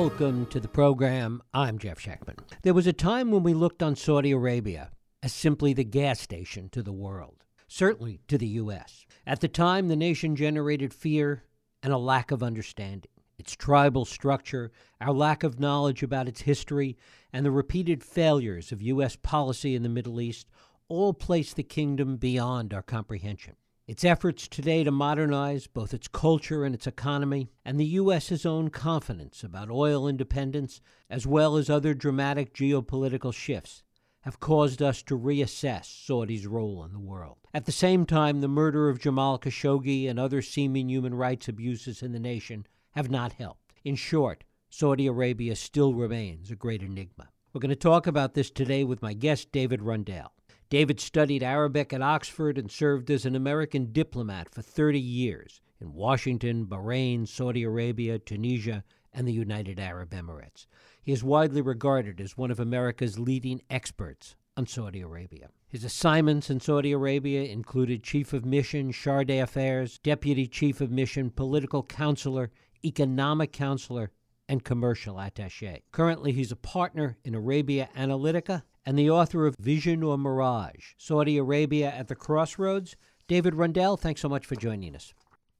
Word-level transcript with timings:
Welcome 0.00 0.46
to 0.46 0.60
the 0.60 0.66
program. 0.66 1.42
I'm 1.52 1.78
Jeff 1.78 1.98
Schechtman. 1.98 2.38
There 2.62 2.72
was 2.72 2.86
a 2.86 2.92
time 2.92 3.30
when 3.30 3.42
we 3.42 3.52
looked 3.52 3.82
on 3.82 3.96
Saudi 3.96 4.30
Arabia 4.30 4.92
as 5.22 5.30
simply 5.30 5.74
the 5.74 5.84
gas 5.84 6.18
station 6.18 6.70
to 6.70 6.82
the 6.82 6.90
world, 6.90 7.44
certainly 7.68 8.22
to 8.28 8.38
the 8.38 8.46
U.S. 8.46 9.04
At 9.26 9.40
the 9.40 9.46
time, 9.46 9.88
the 9.88 9.96
nation 9.96 10.36
generated 10.36 10.94
fear 10.94 11.44
and 11.82 11.92
a 11.92 11.98
lack 11.98 12.30
of 12.30 12.42
understanding. 12.42 13.10
Its 13.38 13.54
tribal 13.54 14.06
structure, 14.06 14.72
our 15.02 15.12
lack 15.12 15.42
of 15.42 15.60
knowledge 15.60 16.02
about 16.02 16.28
its 16.28 16.40
history, 16.40 16.96
and 17.30 17.44
the 17.44 17.50
repeated 17.50 18.02
failures 18.02 18.72
of 18.72 18.80
U.S. 18.80 19.16
policy 19.16 19.74
in 19.74 19.82
the 19.82 19.90
Middle 19.90 20.18
East 20.18 20.48
all 20.88 21.12
place 21.12 21.52
the 21.52 21.62
kingdom 21.62 22.16
beyond 22.16 22.72
our 22.72 22.82
comprehension. 22.82 23.54
Its 23.90 24.04
efforts 24.04 24.46
today 24.46 24.84
to 24.84 24.90
modernize 24.92 25.66
both 25.66 25.92
its 25.92 26.06
culture 26.06 26.64
and 26.64 26.76
its 26.76 26.86
economy, 26.86 27.50
and 27.64 27.76
the 27.76 27.84
U.S.'s 27.84 28.46
own 28.46 28.70
confidence 28.70 29.42
about 29.42 29.68
oil 29.68 30.06
independence, 30.06 30.80
as 31.10 31.26
well 31.26 31.56
as 31.56 31.68
other 31.68 31.92
dramatic 31.92 32.54
geopolitical 32.54 33.34
shifts, 33.34 33.82
have 34.20 34.38
caused 34.38 34.80
us 34.80 35.02
to 35.02 35.18
reassess 35.18 35.86
Saudi's 35.86 36.46
role 36.46 36.84
in 36.84 36.92
the 36.92 37.00
world. 37.00 37.38
At 37.52 37.64
the 37.64 37.72
same 37.72 38.06
time, 38.06 38.40
the 38.40 38.46
murder 38.46 38.88
of 38.88 39.00
Jamal 39.00 39.40
Khashoggi 39.40 40.08
and 40.08 40.20
other 40.20 40.40
seeming 40.40 40.88
human 40.88 41.14
rights 41.16 41.48
abuses 41.48 42.00
in 42.00 42.12
the 42.12 42.20
nation 42.20 42.68
have 42.92 43.10
not 43.10 43.32
helped. 43.32 43.72
In 43.82 43.96
short, 43.96 44.44
Saudi 44.68 45.08
Arabia 45.08 45.56
still 45.56 45.94
remains 45.94 46.52
a 46.52 46.54
great 46.54 46.84
enigma. 46.84 47.30
We're 47.52 47.60
going 47.60 47.70
to 47.70 47.74
talk 47.74 48.06
about 48.06 48.34
this 48.34 48.52
today 48.52 48.84
with 48.84 49.02
my 49.02 49.14
guest, 49.14 49.50
David 49.50 49.82
Rundell. 49.82 50.30
David 50.70 51.00
studied 51.00 51.42
Arabic 51.42 51.92
at 51.92 52.00
Oxford 52.00 52.56
and 52.56 52.70
served 52.70 53.10
as 53.10 53.26
an 53.26 53.34
American 53.34 53.90
diplomat 53.90 54.48
for 54.48 54.62
30 54.62 55.00
years 55.00 55.60
in 55.80 55.92
Washington, 55.92 56.64
Bahrain, 56.64 57.26
Saudi 57.26 57.64
Arabia, 57.64 58.20
Tunisia, 58.20 58.84
and 59.12 59.26
the 59.26 59.32
United 59.32 59.80
Arab 59.80 60.10
Emirates. 60.10 60.68
He 61.02 61.10
is 61.10 61.24
widely 61.24 61.60
regarded 61.60 62.20
as 62.20 62.36
one 62.36 62.52
of 62.52 62.60
America's 62.60 63.18
leading 63.18 63.62
experts 63.68 64.36
on 64.56 64.68
Saudi 64.68 65.00
Arabia. 65.00 65.48
His 65.66 65.82
assignments 65.82 66.50
in 66.50 66.60
Saudi 66.60 66.92
Arabia 66.92 67.42
included 67.42 68.04
Chief 68.04 68.32
of 68.32 68.44
Mission, 68.44 68.92
Chargé 68.92 69.26
d'Affaires, 69.26 69.98
Deputy 69.98 70.46
Chief 70.46 70.80
of 70.80 70.92
Mission, 70.92 71.30
Political 71.30 71.82
Counselor, 71.84 72.52
Economic 72.84 73.52
Counselor, 73.52 74.12
and 74.48 74.62
Commercial 74.62 75.16
Attaché. 75.16 75.82
Currently, 75.90 76.30
he's 76.30 76.52
a 76.52 76.56
partner 76.56 77.16
in 77.24 77.34
Arabia 77.34 77.88
Analytica 77.96 78.62
and 78.84 78.98
the 78.98 79.10
author 79.10 79.46
of 79.46 79.56
Vision 79.56 80.02
or 80.02 80.18
Mirage 80.18 80.94
Saudi 80.96 81.36
Arabia 81.36 81.90
at 81.90 82.08
the 82.08 82.14
Crossroads. 82.14 82.96
David 83.28 83.54
Rundell, 83.54 83.96
thanks 83.96 84.20
so 84.20 84.28
much 84.28 84.46
for 84.46 84.56
joining 84.56 84.96
us. 84.96 85.14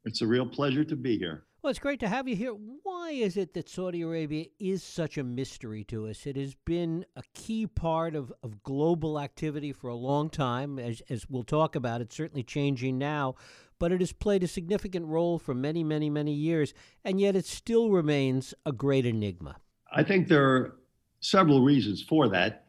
It's 0.05 0.23
a 0.23 0.27
real 0.27 0.47
pleasure 0.47 0.85
to 0.85 0.97
be 0.97 1.19
here. 1.19 1.45
Well, 1.63 1.71
it's 1.71 1.79
great 1.79 2.01
to 2.01 2.09
have 2.09 2.27
you 2.27 2.35
here. 2.35 2.53
Why 2.53 3.11
is 3.11 3.37
it 3.37 3.53
that 3.53 3.69
Saudi 3.69 4.01
Arabia 4.01 4.47
is 4.59 4.83
such 4.83 5.19
a 5.19 5.23
mystery 5.23 5.85
to 5.85 6.09
us? 6.09 6.27
It 6.27 6.37
has 6.37 6.55
been 6.55 7.05
a 7.17 7.23
key 7.35 7.67
part 7.67 8.15
of, 8.15 8.33
of 8.43 8.63
global 8.63 9.21
activity 9.21 9.71
for 9.71 9.89
a 9.89 9.95
long 9.95 10.31
time, 10.31 10.79
as, 10.79 11.03
as 11.11 11.29
we'll 11.29 11.43
talk 11.43 11.77
about. 11.77 12.01
It's 12.01 12.17
certainly 12.17 12.43
changing 12.43 12.97
now, 12.97 13.35
but 13.79 13.93
it 13.93 14.01
has 14.01 14.13
played 14.13 14.43
a 14.43 14.49
significant 14.49 15.05
role 15.05 15.39
for 15.39 15.53
many, 15.53 15.85
many, 15.85 16.09
many 16.09 16.33
years, 16.33 16.73
and 17.05 17.21
yet 17.21 17.37
it 17.37 17.45
still 17.45 17.91
remains 17.91 18.55
a 18.65 18.73
great 18.73 19.05
enigma. 19.05 19.57
I 19.93 20.03
think 20.03 20.29
there 20.29 20.47
are 20.47 20.77
several 21.21 21.63
reasons 21.63 22.03
for 22.03 22.27
that. 22.31 22.65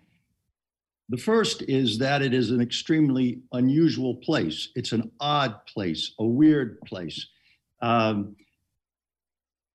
The 1.11 1.17
first 1.17 1.63
is 1.63 1.97
that 1.97 2.21
it 2.21 2.33
is 2.33 2.51
an 2.51 2.61
extremely 2.61 3.41
unusual 3.51 4.15
place. 4.15 4.69
It's 4.75 4.93
an 4.93 5.11
odd 5.19 5.65
place, 5.65 6.13
a 6.19 6.25
weird 6.25 6.79
place. 6.85 7.27
Um, 7.81 8.37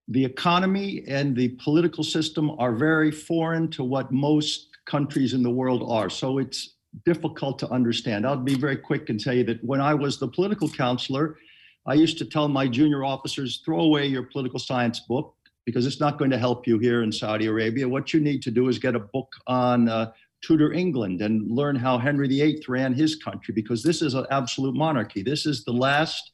the 0.09 0.25
economy 0.25 1.05
and 1.07 1.37
the 1.37 1.48
political 1.63 2.02
system 2.02 2.52
are 2.58 2.73
very 2.73 3.11
foreign 3.11 3.69
to 3.73 3.85
what 3.85 4.11
most 4.11 4.69
countries 4.86 5.35
in 5.35 5.42
the 5.42 5.51
world 5.51 5.85
are. 5.86 6.08
So 6.08 6.39
it's 6.39 6.77
difficult 7.05 7.58
to 7.58 7.69
understand. 7.69 8.27
I'll 8.27 8.39
be 8.39 8.55
very 8.55 8.79
quick 8.79 9.11
and 9.11 9.20
tell 9.20 9.35
you 9.35 9.45
that 9.45 9.63
when 9.63 9.83
I 9.83 9.92
was 9.92 10.19
the 10.19 10.29
political 10.29 10.70
counselor, 10.70 11.36
I 11.85 11.95
used 11.95 12.17
to 12.17 12.25
tell 12.25 12.48
my 12.48 12.67
junior 12.67 13.05
officers 13.05 13.61
throw 13.63 13.80
away 13.80 14.07
your 14.07 14.23
political 14.23 14.58
science 14.58 15.01
book 15.01 15.35
because 15.67 15.85
it's 15.85 16.01
not 16.01 16.17
going 16.17 16.30
to 16.30 16.39
help 16.39 16.67
you 16.67 16.79
here 16.79 17.02
in 17.02 17.13
Saudi 17.13 17.46
Arabia. 17.46 17.86
What 17.86 18.14
you 18.14 18.20
need 18.20 18.41
to 18.42 18.51
do 18.51 18.69
is 18.69 18.79
get 18.79 18.95
a 18.95 19.01
book 19.01 19.30
on 19.48 19.89
uh, 19.91 20.13
Tudor 20.42 20.73
England 20.73 21.23
and 21.23 21.51
learn 21.51 21.77
how 21.77 21.98
Henry 21.98 22.29
VIII 22.29 22.63
ran 22.69 22.92
his 22.92 23.17
country 23.17 23.52
because 23.55 23.83
this 23.83 24.02
is 24.02 24.14
an 24.14 24.27
absolute 24.30 24.74
monarchy. 24.74 25.23
This 25.23 25.47
is 25.47 25.64
the 25.64 25.73
last 25.73 26.30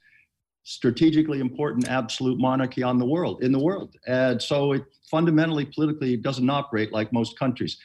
strategically 0.65 1.41
important 1.41 1.89
absolute 1.89 2.39
monarchy 2.39 2.83
on 2.83 2.99
the 2.99 3.07
world 3.07 3.43
in 3.43 3.53
the 3.53 3.59
world. 3.59 3.97
And 4.07 4.41
so 4.41 4.73
it 4.73 4.85
fundamentally 5.11 5.65
politically 5.65 6.17
doesn't 6.17 6.49
operate 6.49 6.93
like 6.93 7.13
most 7.13 7.39
countries. 7.39 7.79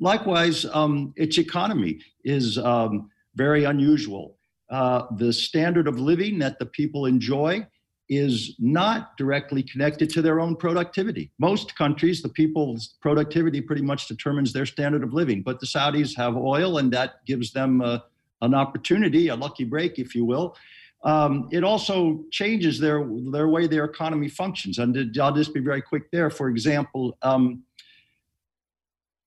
Likewise, 0.00 0.64
um, 0.66 1.12
its 1.16 1.38
economy 1.38 2.00
is 2.24 2.58
um, 2.58 3.10
very 3.34 3.64
unusual. 3.64 4.36
Uh, 4.70 5.06
the 5.16 5.32
standard 5.32 5.88
of 5.88 5.98
living 5.98 6.38
that 6.38 6.58
the 6.58 6.66
people 6.66 7.06
enjoy 7.06 7.66
is 8.08 8.54
not 8.58 9.16
directly 9.16 9.62
connected 9.62 10.08
to 10.10 10.22
their 10.22 10.40
own 10.40 10.56
productivity. 10.56 11.30
Most 11.38 11.76
countries, 11.76 12.22
the 12.22 12.28
people's 12.28 12.94
productivity 13.00 13.60
pretty 13.60 13.82
much 13.82 14.08
determines 14.08 14.52
their 14.52 14.66
standard 14.66 15.02
of 15.02 15.12
living, 15.12 15.42
but 15.42 15.60
the 15.60 15.66
Saudis 15.66 16.16
have 16.16 16.36
oil 16.36 16.78
and 16.78 16.92
that 16.92 17.24
gives 17.26 17.52
them 17.52 17.82
uh, 17.82 17.98
an 18.40 18.54
opportunity, 18.54 19.28
a 19.28 19.36
lucky 19.36 19.64
break, 19.64 19.98
if 19.98 20.14
you 20.14 20.24
will. 20.24 20.56
Um, 21.04 21.48
it 21.52 21.62
also 21.62 22.24
changes 22.32 22.80
their, 22.80 23.06
their 23.30 23.48
way 23.48 23.66
their 23.66 23.84
economy 23.84 24.28
functions. 24.28 24.78
And 24.78 25.16
I'll 25.20 25.34
just 25.34 25.54
be 25.54 25.60
very 25.60 25.82
quick 25.82 26.10
there. 26.10 26.30
For 26.30 26.48
example, 26.48 27.16
um, 27.22 27.62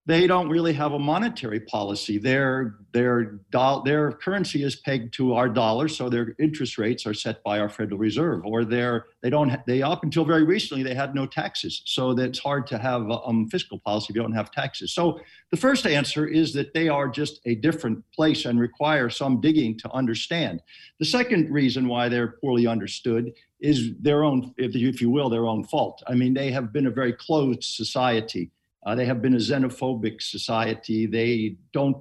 they 0.08 0.26
don't 0.26 0.50
really 0.50 0.74
have 0.74 0.94
a 0.94 1.00
monetary 1.00 1.60
policy. 1.60 2.18
Their 2.18 2.78
their 2.92 3.40
do- 3.52 3.82
their 3.86 4.12
currency 4.12 4.64
is 4.64 4.76
pegged 4.76 5.14
to 5.14 5.36
our 5.36 5.48
dollar, 5.48 5.88
so 5.88 6.10
their 6.10 6.36
interest 6.40 6.80
rates 6.80 7.06
are 7.06 7.14
set 7.14 7.44
by 7.44 7.60
our 7.60 7.70
Federal 7.70 8.00
Reserve. 8.00 8.44
Or 8.44 8.66
they 8.66 9.30
don't 9.30 9.60
they 9.68 9.84
up 9.84 10.04
until 10.04 10.26
very 10.26 10.44
recently 10.44 10.82
they 10.82 10.96
had 10.96 11.14
no 11.14 11.28
taxes, 11.28 11.84
so 11.86 12.16
that 12.16 12.30
it's 12.30 12.40
hard 12.40 12.66
to 12.68 12.80
have 12.80 13.10
um, 13.12 13.48
fiscal 13.50 13.80
policy 13.80 14.08
if 14.10 14.16
you 14.16 14.22
don't 14.24 14.34
have 14.34 14.52
taxes. 14.52 14.92
So 14.92 15.20
the 15.52 15.58
first 15.58 15.86
answer 15.86 16.26
is 16.26 16.52
that 16.54 16.74
they 16.74 16.90
are 16.90 17.08
just 17.08 17.40
a 17.46 17.56
different 17.56 18.04
place 18.12 18.46
and 18.46 18.60
require 18.60 19.10
some 19.10 19.40
digging 19.40 19.78
to 19.80 19.92
understand. 19.92 20.64
The 21.00 21.06
second 21.06 21.52
reason 21.52 21.88
why 21.88 22.10
they're 22.10 22.36
poorly 22.42 22.66
understood 22.66 23.34
is 23.60 23.92
their 24.00 24.24
own, 24.24 24.56
if 24.58 25.00
you 25.00 25.12
will, 25.12 25.30
their 25.30 25.46
own 25.46 25.64
fault. 25.64 26.02
I 26.08 26.16
mean, 26.16 26.34
they 26.34 26.52
have 26.52 26.74
been 26.74 26.88
a 26.88 26.92
very 26.92 27.14
closed 27.14 27.64
society 27.64 28.50
uh, 28.86 28.96
they 28.96 29.06
have 29.06 29.22
been 29.22 29.34
a 29.34 29.38
xenophobic 29.38 30.22
society. 30.22 31.06
They 31.06 31.58
don't, 31.72 31.98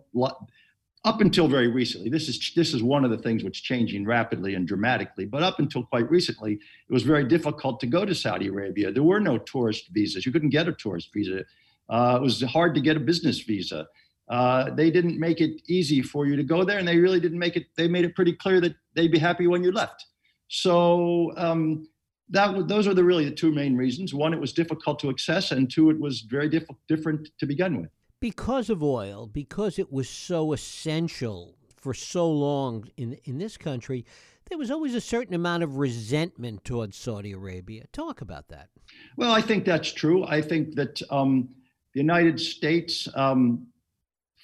up 1.04 1.20
until 1.20 1.48
very 1.48 1.68
recently, 1.68 2.10
this 2.10 2.28
is 2.28 2.52
this 2.54 2.74
is 2.74 2.82
one 2.82 3.04
of 3.04 3.10
the 3.10 3.18
things 3.18 3.42
which 3.42 3.62
changing 3.62 4.04
rapidly 4.04 4.54
and 4.54 4.66
dramatically. 4.66 5.24
But 5.24 5.42
up 5.42 5.58
until 5.58 5.84
quite 5.84 6.10
recently, 6.10 6.54
it 6.54 6.92
was 6.92 7.02
very 7.02 7.24
difficult 7.24 7.80
to 7.80 7.86
go 7.86 8.04
to 8.04 8.14
Saudi 8.14 8.48
Arabia. 8.48 8.92
There 8.92 9.02
were 9.02 9.20
no 9.20 9.38
tourist 9.38 9.88
visas. 9.92 10.26
You 10.26 10.32
couldn't 10.32 10.50
get 10.50 10.68
a 10.68 10.72
tourist 10.72 11.10
visa. 11.12 11.44
Uh, 11.88 12.18
it 12.20 12.22
was 12.22 12.42
hard 12.42 12.74
to 12.74 12.80
get 12.80 12.96
a 12.96 13.00
business 13.00 13.40
visa. 13.40 13.86
Uh, 14.28 14.70
they 14.74 14.90
didn't 14.90 15.18
make 15.18 15.40
it 15.40 15.60
easy 15.68 16.00
for 16.00 16.24
you 16.26 16.36
to 16.36 16.44
go 16.44 16.64
there, 16.64 16.78
and 16.78 16.86
they 16.86 16.98
really 16.98 17.18
didn't 17.18 17.38
make 17.38 17.56
it. 17.56 17.66
They 17.76 17.88
made 17.88 18.04
it 18.04 18.14
pretty 18.14 18.34
clear 18.34 18.60
that 18.60 18.74
they'd 18.94 19.10
be 19.10 19.18
happy 19.18 19.46
when 19.46 19.64
you 19.64 19.72
left. 19.72 20.06
So 20.48 21.32
um, 21.36 21.88
that 22.30 22.68
those 22.68 22.86
are 22.86 22.94
the 22.94 23.04
really 23.04 23.24
the 23.24 23.34
two 23.34 23.52
main 23.52 23.76
reasons. 23.76 24.14
One, 24.14 24.32
it 24.32 24.40
was 24.40 24.52
difficult 24.52 24.98
to 25.00 25.10
access, 25.10 25.50
and 25.50 25.70
two, 25.70 25.90
it 25.90 25.98
was 25.98 26.22
very 26.22 26.48
diff- 26.48 26.68
different 26.88 27.28
to 27.38 27.46
begin 27.46 27.80
with. 27.80 27.90
Because 28.20 28.70
of 28.70 28.82
oil, 28.82 29.26
because 29.26 29.78
it 29.78 29.92
was 29.92 30.08
so 30.08 30.52
essential 30.52 31.56
for 31.76 31.94
so 31.94 32.30
long 32.30 32.88
in 32.96 33.18
in 33.24 33.38
this 33.38 33.56
country, 33.56 34.04
there 34.48 34.58
was 34.58 34.70
always 34.70 34.94
a 34.94 35.00
certain 35.00 35.34
amount 35.34 35.62
of 35.62 35.76
resentment 35.76 36.64
towards 36.64 36.96
Saudi 36.96 37.32
Arabia. 37.32 37.84
Talk 37.92 38.20
about 38.20 38.48
that. 38.48 38.68
Well, 39.16 39.32
I 39.32 39.40
think 39.40 39.64
that's 39.64 39.92
true. 39.92 40.24
I 40.24 40.42
think 40.42 40.74
that 40.74 41.00
um, 41.10 41.48
the 41.94 42.00
United 42.00 42.38
States 42.38 43.08
um, 43.14 43.66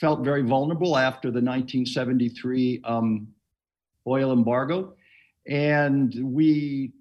felt 0.00 0.24
very 0.24 0.42
vulnerable 0.42 0.96
after 0.96 1.28
the 1.28 1.40
1973 1.40 2.80
um, 2.84 3.28
oil 4.06 4.32
embargo, 4.32 4.94
and 5.46 6.14
we 6.22 6.92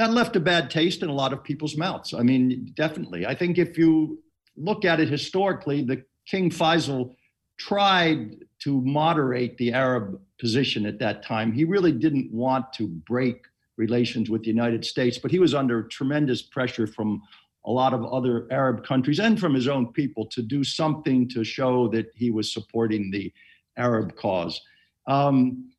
that 0.00 0.12
left 0.12 0.34
a 0.34 0.40
bad 0.40 0.70
taste 0.70 1.02
in 1.02 1.10
a 1.10 1.12
lot 1.12 1.30
of 1.30 1.44
people's 1.44 1.76
mouths. 1.76 2.14
I 2.14 2.22
mean, 2.22 2.72
definitely. 2.74 3.26
I 3.26 3.34
think 3.34 3.58
if 3.58 3.76
you 3.76 4.18
look 4.56 4.86
at 4.86 4.98
it 4.98 5.10
historically, 5.10 5.82
the 5.82 6.02
King 6.26 6.48
Faisal 6.48 7.14
tried 7.58 8.36
to 8.60 8.80
moderate 8.80 9.58
the 9.58 9.74
Arab 9.74 10.18
position 10.38 10.86
at 10.86 10.98
that 11.00 11.22
time. 11.22 11.52
He 11.52 11.66
really 11.66 11.92
didn't 11.92 12.32
want 12.32 12.72
to 12.78 12.86
break 12.86 13.44
relations 13.76 14.30
with 14.30 14.40
the 14.40 14.48
United 14.48 14.86
States, 14.86 15.18
but 15.18 15.30
he 15.30 15.38
was 15.38 15.54
under 15.54 15.82
tremendous 15.82 16.40
pressure 16.40 16.86
from 16.86 17.20
a 17.66 17.70
lot 17.70 17.92
of 17.92 18.02
other 18.06 18.48
Arab 18.50 18.82
countries 18.82 19.20
and 19.20 19.38
from 19.38 19.52
his 19.52 19.68
own 19.68 19.92
people 19.92 20.24
to 20.28 20.40
do 20.40 20.64
something 20.64 21.28
to 21.28 21.44
show 21.44 21.88
that 21.88 22.06
he 22.14 22.30
was 22.30 22.50
supporting 22.50 23.10
the 23.10 23.30
Arab 23.76 24.16
cause. 24.16 24.62
Um, 25.06 25.70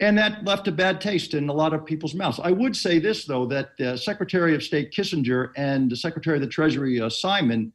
and 0.00 0.18
that 0.18 0.44
left 0.44 0.68
a 0.68 0.72
bad 0.72 1.00
taste 1.00 1.34
in 1.34 1.48
a 1.48 1.52
lot 1.52 1.72
of 1.72 1.86
people's 1.86 2.14
mouths. 2.14 2.40
I 2.42 2.50
would 2.50 2.76
say 2.76 2.98
this, 2.98 3.24
though, 3.24 3.46
that 3.46 3.80
uh, 3.80 3.96
Secretary 3.96 4.54
of 4.54 4.62
State 4.62 4.92
Kissinger 4.92 5.52
and 5.56 5.90
the 5.90 5.96
Secretary 5.96 6.36
of 6.36 6.42
the 6.42 6.48
Treasury 6.48 7.00
uh, 7.00 7.08
Simon 7.08 7.72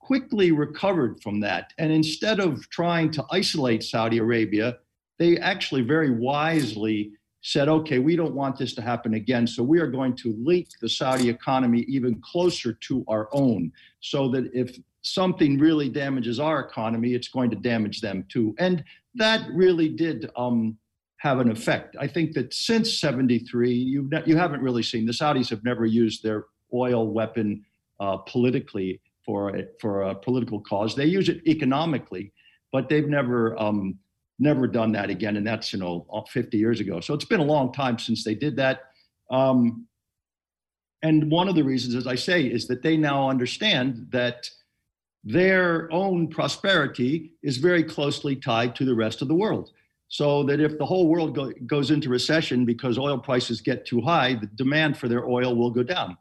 quickly 0.00 0.52
recovered 0.52 1.22
from 1.22 1.40
that. 1.40 1.72
And 1.78 1.90
instead 1.90 2.40
of 2.40 2.68
trying 2.68 3.10
to 3.12 3.24
isolate 3.30 3.82
Saudi 3.82 4.18
Arabia, 4.18 4.76
they 5.18 5.38
actually 5.38 5.80
very 5.80 6.10
wisely 6.10 7.12
said, 7.40 7.68
okay, 7.68 7.98
we 7.98 8.16
don't 8.16 8.34
want 8.34 8.58
this 8.58 8.74
to 8.74 8.82
happen 8.82 9.14
again. 9.14 9.46
So 9.46 9.62
we 9.62 9.78
are 9.78 9.86
going 9.86 10.16
to 10.16 10.34
link 10.38 10.68
the 10.80 10.88
Saudi 10.88 11.28
economy 11.28 11.80
even 11.88 12.20
closer 12.20 12.72
to 12.72 13.04
our 13.08 13.28
own 13.32 13.72
so 14.00 14.28
that 14.30 14.50
if 14.54 14.78
something 15.02 15.58
really 15.58 15.88
damages 15.88 16.40
our 16.40 16.60
economy, 16.60 17.14
it's 17.14 17.28
going 17.28 17.50
to 17.50 17.56
damage 17.56 18.00
them 18.00 18.24
too. 18.30 18.54
And 18.58 18.84
that 19.14 19.46
really 19.52 19.88
did 19.88 20.30
um, 20.36 20.76
have 21.24 21.40
an 21.40 21.50
effect. 21.50 21.96
I 21.98 22.06
think 22.06 22.34
that 22.34 22.52
since 22.52 23.00
73, 23.00 23.72
you, 23.72 24.10
you 24.26 24.36
haven't 24.36 24.60
really 24.60 24.82
seen, 24.82 25.06
the 25.06 25.12
Saudis 25.12 25.48
have 25.48 25.64
never 25.64 25.86
used 25.86 26.22
their 26.22 26.44
oil 26.72 27.10
weapon 27.10 27.64
uh, 27.98 28.18
politically 28.18 29.00
for 29.24 29.56
a, 29.56 29.64
for 29.80 30.02
a 30.02 30.14
political 30.14 30.60
cause. 30.60 30.94
They 30.94 31.06
use 31.06 31.30
it 31.30 31.40
economically, 31.48 32.30
but 32.72 32.90
they've 32.90 33.08
never 33.08 33.58
um, 33.58 33.98
never 34.38 34.66
done 34.66 34.92
that 34.92 35.08
again, 35.08 35.36
and 35.38 35.46
that's 35.46 35.72
you 35.72 35.78
know 35.78 36.06
50 36.30 36.58
years 36.58 36.80
ago. 36.80 37.00
So 37.00 37.14
it's 37.14 37.24
been 37.24 37.40
a 37.40 37.44
long 37.44 37.72
time 37.72 37.98
since 37.98 38.22
they 38.22 38.34
did 38.34 38.56
that. 38.56 38.80
Um, 39.30 39.86
and 41.02 41.30
one 41.30 41.48
of 41.48 41.54
the 41.54 41.62
reasons, 41.62 41.94
as 41.94 42.06
I 42.06 42.16
say, 42.16 42.42
is 42.42 42.66
that 42.66 42.82
they 42.82 42.98
now 42.98 43.30
understand 43.30 44.08
that 44.10 44.50
their 45.22 45.90
own 45.90 46.28
prosperity 46.28 47.32
is 47.42 47.56
very 47.56 47.82
closely 47.82 48.36
tied 48.36 48.74
to 48.76 48.84
the 48.84 48.94
rest 48.94 49.22
of 49.22 49.28
the 49.28 49.34
world. 49.34 49.70
So 50.14 50.44
that 50.44 50.60
if 50.60 50.78
the 50.78 50.86
whole 50.86 51.08
world 51.08 51.34
go, 51.34 51.50
goes 51.66 51.90
into 51.90 52.08
recession 52.08 52.64
because 52.64 52.98
oil 52.98 53.18
prices 53.18 53.60
get 53.60 53.84
too 53.84 54.00
high, 54.00 54.34
the 54.34 54.46
demand 54.46 54.96
for 54.96 55.08
their 55.08 55.26
oil 55.26 55.56
will 55.56 55.72
go 55.72 55.82
down. 55.82 56.16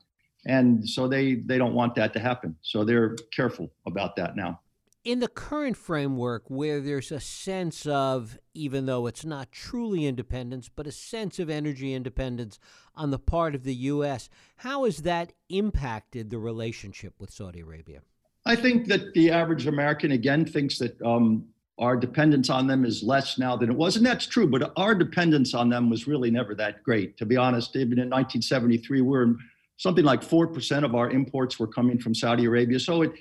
And 0.47 0.89
so 0.89 1.07
they, 1.07 1.35
they 1.35 1.59
don't 1.59 1.75
want 1.75 1.93
that 1.93 2.11
to 2.13 2.19
happen. 2.19 2.55
So 2.63 2.83
they're 2.83 3.15
careful 3.31 3.69
about 3.85 4.15
that 4.15 4.35
now 4.35 4.61
in 5.03 5.19
the 5.19 5.27
current 5.27 5.75
framework 5.75 6.49
where 6.49 6.79
there's 6.79 7.11
a 7.11 7.19
sense 7.19 7.85
of, 7.85 8.39
even 8.53 8.85
though 8.85 9.05
it's 9.05 9.25
not 9.25 9.51
truly 9.51 10.05
independence, 10.05 10.69
but 10.73 10.87
a 10.87 10.91
sense 10.91 11.39
of 11.39 11.49
energy 11.49 11.93
independence 11.93 12.57
on 12.95 13.11
the 13.11 13.19
part 13.19 13.53
of 13.53 13.63
the 13.63 13.75
U.S., 13.75 14.29
how 14.57 14.85
has 14.85 14.99
that 14.99 15.33
impacted 15.49 16.29
the 16.29 16.39
relationship 16.39 17.13
with 17.19 17.31
Saudi 17.31 17.59
Arabia? 17.59 18.01
I 18.45 18.55
think 18.55 18.87
that 18.87 19.13
the 19.13 19.29
average 19.29 19.67
American, 19.67 20.11
again, 20.11 20.45
thinks 20.45 20.79
that 20.79 21.01
um, 21.01 21.45
our 21.79 21.97
dependence 21.97 22.49
on 22.49 22.67
them 22.67 22.85
is 22.85 23.01
less 23.01 23.39
now 23.39 23.55
than 23.55 23.71
it 23.71 23.75
was. 23.75 23.95
And 23.95 24.05
that's 24.05 24.27
true, 24.27 24.47
but 24.47 24.71
our 24.77 24.93
dependence 24.93 25.53
on 25.53 25.69
them 25.69 25.89
was 25.89 26.07
really 26.07 26.29
never 26.29 26.53
that 26.55 26.83
great. 26.83 27.17
To 27.17 27.25
be 27.25 27.35
honest, 27.35 27.75
even 27.75 27.93
in 27.93 28.09
1973, 28.09 29.01
we 29.01 29.07
we're 29.07 29.35
something 29.77 30.05
like 30.05 30.21
4% 30.21 30.85
of 30.85 30.93
our 30.95 31.09
imports 31.09 31.59
were 31.59 31.67
coming 31.67 31.99
from 31.99 32.13
Saudi 32.13 32.45
Arabia. 32.45 32.79
So 32.79 33.01
it, 33.01 33.13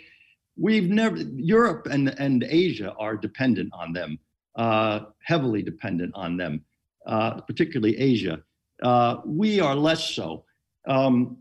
we've 0.57 0.91
never 0.91 1.17
Europe 1.17 1.89
and 1.91 2.15
and 2.19 2.45
Asia 2.47 2.93
are 2.99 3.17
dependent 3.17 3.71
on 3.73 3.93
them, 3.93 4.19
uh, 4.57 5.01
heavily 5.25 5.63
dependent 5.63 6.13
on 6.15 6.37
them, 6.37 6.65
uh, 7.07 7.41
particularly 7.41 7.99
Asia. 7.99 8.43
Uh, 8.83 9.19
we 9.25 9.61
are 9.61 9.75
less 9.75 10.11
so. 10.11 10.45
Um, 10.87 11.39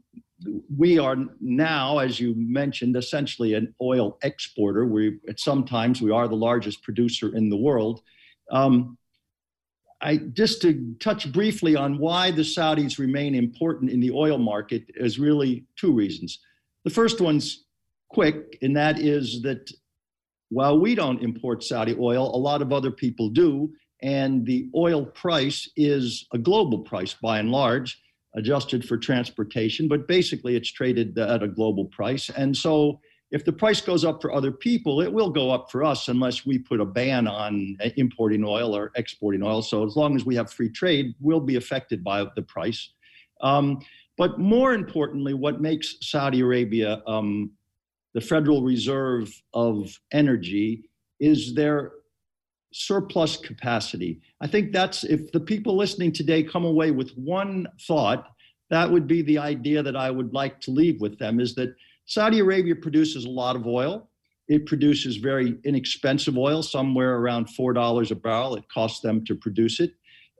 we 0.75 0.97
are 0.97 1.15
now, 1.39 1.99
as 1.99 2.19
you 2.19 2.33
mentioned, 2.35 2.95
essentially 2.95 3.53
an 3.53 3.73
oil 3.81 4.17
exporter. 4.23 4.85
We 4.85 5.19
at 5.29 5.39
sometimes 5.39 6.01
we 6.01 6.11
are 6.11 6.27
the 6.27 6.35
largest 6.35 6.83
producer 6.83 7.35
in 7.35 7.49
the 7.49 7.57
world. 7.57 8.01
Um, 8.51 8.97
I 10.01 10.17
just 10.17 10.61
to 10.63 10.95
touch 10.99 11.31
briefly 11.31 11.75
on 11.75 11.99
why 11.99 12.31
the 12.31 12.41
Saudis 12.41 12.97
remain 12.97 13.35
important 13.35 13.91
in 13.91 13.99
the 13.99 14.11
oil 14.11 14.39
market 14.39 14.83
is 14.95 15.19
really 15.19 15.65
two 15.75 15.91
reasons. 15.91 16.39
The 16.83 16.89
first 16.89 17.21
one's 17.21 17.65
quick, 18.09 18.57
and 18.63 18.75
that 18.75 18.99
is 18.99 19.41
that 19.43 19.71
while 20.49 20.79
we 20.79 20.95
don't 20.95 21.21
import 21.21 21.63
Saudi 21.63 21.95
oil, 21.99 22.35
a 22.35 22.37
lot 22.37 22.61
of 22.61 22.73
other 22.73 22.91
people 22.91 23.29
do, 23.29 23.71
and 24.01 24.45
the 24.45 24.69
oil 24.75 25.05
price 25.05 25.69
is 25.77 26.25
a 26.33 26.37
global 26.37 26.79
price 26.79 27.15
by 27.21 27.37
and 27.39 27.51
large, 27.51 28.01
adjusted 28.35 28.87
for 28.87 28.97
transportation, 28.97 29.87
but 29.87 30.07
basically 30.07 30.55
it's 30.55 30.71
traded 30.71 31.17
at 31.17 31.43
a 31.43 31.47
global 31.47 31.85
price. 31.85 32.29
And 32.29 32.55
so 32.55 32.99
if 33.31 33.45
the 33.45 33.53
price 33.53 33.81
goes 33.81 34.03
up 34.03 34.21
for 34.21 34.33
other 34.33 34.51
people, 34.51 35.01
it 35.01 35.11
will 35.11 35.29
go 35.29 35.51
up 35.51 35.71
for 35.71 35.83
us 35.83 36.07
unless 36.07 36.45
we 36.45 36.59
put 36.59 36.81
a 36.81 36.85
ban 36.85 37.27
on 37.27 37.77
importing 37.95 38.43
oil 38.43 38.75
or 38.75 38.91
exporting 38.95 39.41
oil. 39.41 39.61
So 39.61 39.85
as 39.85 39.95
long 39.95 40.15
as 40.15 40.25
we 40.25 40.35
have 40.35 40.51
free 40.51 40.69
trade, 40.69 41.15
we'll 41.19 41.39
be 41.39 41.55
affected 41.55 42.03
by 42.03 42.25
the 42.35 42.41
price. 42.41 42.91
Um, 43.41 43.79
but 44.17 44.37
more 44.37 44.73
importantly, 44.73 45.33
what 45.33 45.61
makes 45.61 45.95
Saudi 46.01 46.41
Arabia 46.41 47.01
um, 47.07 47.51
the 48.13 48.21
Federal 48.21 48.61
Reserve 48.61 49.41
of 49.53 49.97
Energy 50.11 50.89
is 51.19 51.55
their 51.55 51.93
surplus 52.73 53.37
capacity. 53.37 54.21
I 54.39 54.47
think 54.47 54.71
that's 54.71 55.03
if 55.03 55.31
the 55.31 55.39
people 55.39 55.75
listening 55.75 56.11
today 56.11 56.43
come 56.43 56.65
away 56.65 56.91
with 56.91 57.11
one 57.17 57.67
thought, 57.81 58.27
that 58.69 58.89
would 58.89 59.07
be 59.07 59.21
the 59.21 59.37
idea 59.37 59.83
that 59.83 59.95
I 59.95 60.09
would 60.09 60.33
like 60.33 60.61
to 60.61 60.71
leave 60.71 61.01
with 61.01 61.19
them 61.19 61.39
is 61.39 61.55
that 61.55 61.75
Saudi 62.05 62.39
Arabia 62.39 62.75
produces 62.75 63.25
a 63.25 63.29
lot 63.29 63.55
of 63.55 63.67
oil. 63.67 64.09
It 64.47 64.65
produces 64.65 65.17
very 65.17 65.57
inexpensive 65.63 66.37
oil, 66.37 66.63
somewhere 66.63 67.17
around 67.17 67.47
$4 67.47 68.11
a 68.11 68.15
barrel. 68.15 68.55
It 68.55 68.67
costs 68.69 69.01
them 69.01 69.23
to 69.25 69.35
produce 69.35 69.79
it. 69.79 69.93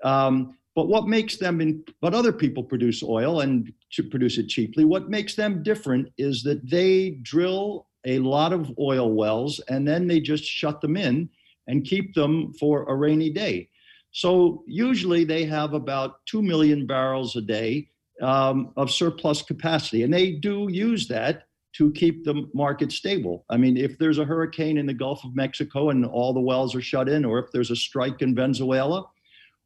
Um, 0.04 0.57
but 0.75 0.88
what 0.88 1.07
makes 1.07 1.38
them, 1.38 1.60
in, 1.60 1.84
but 2.00 2.13
other 2.13 2.31
people 2.31 2.63
produce 2.63 3.04
oil 3.04 3.42
and 3.42 3.72
to 3.92 4.04
produce 4.04 4.38
it 4.38 4.48
cheaply. 4.48 4.86
What 4.86 5.10
makes 5.10 5.36
them 5.36 5.63
different 5.63 6.12
is 6.18 6.44
that 6.44 6.69
they 6.69 7.12
drill 7.22 7.88
a 8.06 8.19
lot 8.19 8.54
of 8.54 8.72
oil 8.80 9.13
wells 9.13 9.60
and 9.69 9.88
then 9.88 10.07
they 10.07 10.19
just 10.19 10.44
shut 10.44 10.81
them 10.81 10.95
in 10.95 11.30
and 11.71 11.85
keep 11.85 12.13
them 12.13 12.53
for 12.59 12.83
a 12.83 12.95
rainy 12.95 13.29
day. 13.29 13.69
So 14.12 14.63
usually 14.68 15.23
they 15.23 15.45
have 15.45 15.73
about 15.73 16.15
2 16.25 16.41
million 16.41 16.85
barrels 16.85 17.38
a 17.38 17.41
day 17.41 17.88
um, 18.21 18.73
of 18.75 18.91
surplus 18.91 19.41
capacity. 19.41 20.03
And 20.03 20.13
they 20.13 20.33
do 20.33 20.68
use 20.69 21.07
that 21.07 21.44
to 21.77 21.89
keep 21.94 22.25
the 22.25 22.45
market 22.53 22.91
stable. 22.91 23.45
I 23.50 23.56
mean, 23.56 23.77
if 23.77 23.97
there's 23.97 24.18
a 24.18 24.25
hurricane 24.25 24.77
in 24.77 24.85
the 24.85 24.94
Gulf 24.94 25.23
of 25.23 25.33
Mexico 25.33 25.89
and 25.89 26.06
all 26.06 26.33
the 26.33 26.41
wells 26.41 26.75
are 26.75 26.81
shut 26.81 27.07
in, 27.07 27.23
or 27.23 27.39
if 27.39 27.45
there's 27.53 27.71
a 27.71 27.75
strike 27.75 28.21
in 28.21 28.35
Venezuela, 28.35 29.06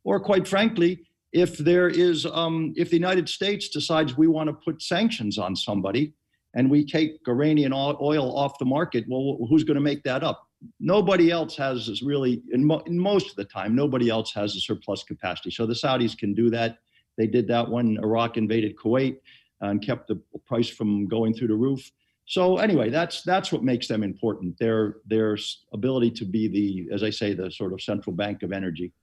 or 0.04 0.20
quite 0.20 0.48
frankly, 0.48 1.02
if 1.34 1.58
there 1.58 1.90
is, 1.90 2.28
um, 2.28 2.72
if 2.78 2.92
the 2.92 2.96
United 2.96 3.28
States 3.28 3.70
decides 3.70 4.16
we 4.16 4.28
want 4.28 4.48
to 4.48 4.54
put 4.54 4.84
sanctions 4.84 5.40
on 5.40 5.56
somebody 5.56 6.14
and 6.54 6.70
we 6.70 6.86
take 6.86 7.18
Iranian 7.28 7.74
oil 7.74 8.38
off 8.38 8.60
the 8.60 8.66
market, 8.66 9.06
well, 9.10 9.40
who's 9.50 9.64
going 9.64 9.76
to 9.76 9.82
make 9.82 10.04
that 10.04 10.24
up? 10.24 10.45
Nobody 10.80 11.32
else 11.32 11.56
has 11.58 12.02
really, 12.02 12.42
in, 12.52 12.66
mo- 12.66 12.84
in 12.86 12.98
most 12.98 13.30
of 13.30 13.36
the 13.36 13.46
time, 13.46 13.76
nobody 13.76 14.10
else 14.10 14.34
has 14.34 14.56
a 14.56 14.60
surplus 14.60 15.04
capacity. 15.04 15.52
So 15.52 15.66
the 15.66 15.74
Saudis 15.74 16.18
can 16.18 16.34
do 16.34 16.50
that. 16.52 16.80
They 17.18 17.28
did 17.28 17.48
that 17.48 17.70
when 17.70 17.98
Iraq 17.98 18.38
invaded 18.38 18.76
Kuwait 18.76 19.18
and 19.62 19.82
kept 19.82 20.08
the 20.08 20.22
price 20.46 20.70
from 20.70 21.08
going 21.08 21.34
through 21.34 21.48
the 21.48 21.56
roof. 21.56 21.92
So 22.28 22.58
anyway, 22.58 22.90
that's 22.90 23.22
that's 23.22 23.52
what 23.52 23.64
makes 23.64 23.88
them 23.88 24.04
important. 24.04 24.58
Their 24.58 24.98
their 25.06 25.38
ability 25.74 26.12
to 26.12 26.26
be 26.26 26.48
the, 26.48 26.94
as 26.94 27.04
I 27.04 27.12
say, 27.12 27.34
the 27.34 27.52
sort 27.52 27.72
of 27.72 27.82
central 27.82 28.16
bank 28.16 28.42
of 28.42 28.52
energy. 28.52 28.94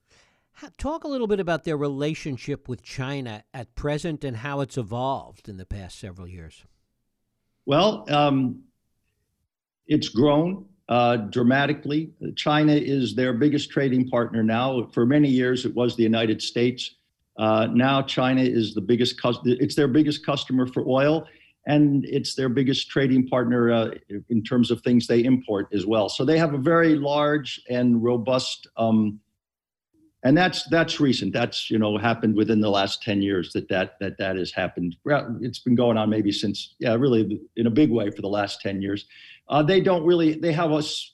Talk 0.77 1.03
a 1.03 1.07
little 1.07 1.27
bit 1.27 1.39
about 1.39 1.63
their 1.63 1.77
relationship 1.77 2.69
with 2.69 2.83
China 2.83 3.43
at 3.53 3.73
present 3.75 4.23
and 4.23 4.37
how 4.37 4.59
it's 4.61 4.77
evolved 4.77 5.49
in 5.49 5.57
the 5.57 5.65
past 5.65 5.97
several 5.97 6.27
years. 6.27 6.65
Well, 7.65 8.05
um, 8.09 8.63
it's 9.87 10.09
grown 10.09 10.65
uh, 10.89 11.17
dramatically. 11.17 12.11
China 12.35 12.73
is 12.73 13.15
their 13.15 13.33
biggest 13.33 13.69
trading 13.69 14.09
partner 14.09 14.43
now. 14.43 14.89
For 14.93 15.05
many 15.05 15.29
years, 15.29 15.65
it 15.65 15.73
was 15.73 15.95
the 15.95 16.03
United 16.03 16.41
States. 16.41 16.95
Uh, 17.37 17.67
now, 17.71 18.01
China 18.01 18.41
is 18.41 18.73
the 18.73 18.81
biggest. 18.81 19.19
it's 19.45 19.75
their 19.75 19.87
biggest 19.87 20.25
customer 20.25 20.67
for 20.67 20.83
oil, 20.87 21.25
and 21.65 22.05
it's 22.05 22.35
their 22.35 22.49
biggest 22.49 22.89
trading 22.89 23.27
partner 23.27 23.71
uh, 23.71 23.91
in 24.29 24.43
terms 24.43 24.69
of 24.71 24.81
things 24.81 25.07
they 25.07 25.23
import 25.23 25.67
as 25.73 25.85
well. 25.85 26.09
So 26.09 26.25
they 26.25 26.37
have 26.37 26.53
a 26.53 26.59
very 26.59 26.95
large 26.95 27.61
and 27.69 28.03
robust 28.03 28.67
um, 28.77 29.19
and 30.23 30.37
that's 30.37 30.63
that's 30.69 30.99
recent. 30.99 31.33
That's 31.33 31.69
you 31.69 31.77
know 31.77 31.97
happened 31.97 32.35
within 32.35 32.61
the 32.61 32.69
last 32.69 33.03
ten 33.03 33.21
years 33.21 33.51
that 33.53 33.67
that 33.69 33.99
that 33.99 34.17
that 34.17 34.37
has 34.37 34.51
happened. 34.51 34.95
It's 35.41 35.59
been 35.59 35.75
going 35.75 35.97
on 35.97 36.09
maybe 36.09 36.31
since 36.31 36.75
yeah, 36.79 36.95
really 36.95 37.41
in 37.57 37.67
a 37.67 37.71
big 37.71 37.91
way 37.91 38.09
for 38.09 38.21
the 38.21 38.29
last 38.29 38.61
ten 38.61 38.81
years. 38.81 39.05
Uh, 39.49 39.63
they 39.63 39.81
don't 39.81 40.05
really. 40.05 40.33
They 40.33 40.53
have 40.53 40.71
us. 40.71 41.11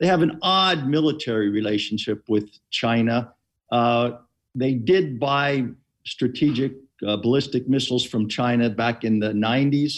They 0.00 0.06
have 0.06 0.22
an 0.22 0.38
odd 0.42 0.86
military 0.86 1.50
relationship 1.50 2.24
with 2.28 2.50
China. 2.70 3.32
Uh, 3.70 4.12
they 4.54 4.74
did 4.74 5.18
buy 5.18 5.66
strategic 6.04 6.72
uh, 7.06 7.16
ballistic 7.16 7.68
missiles 7.68 8.04
from 8.04 8.28
China 8.28 8.70
back 8.70 9.04
in 9.04 9.18
the 9.18 9.30
90s 9.30 9.94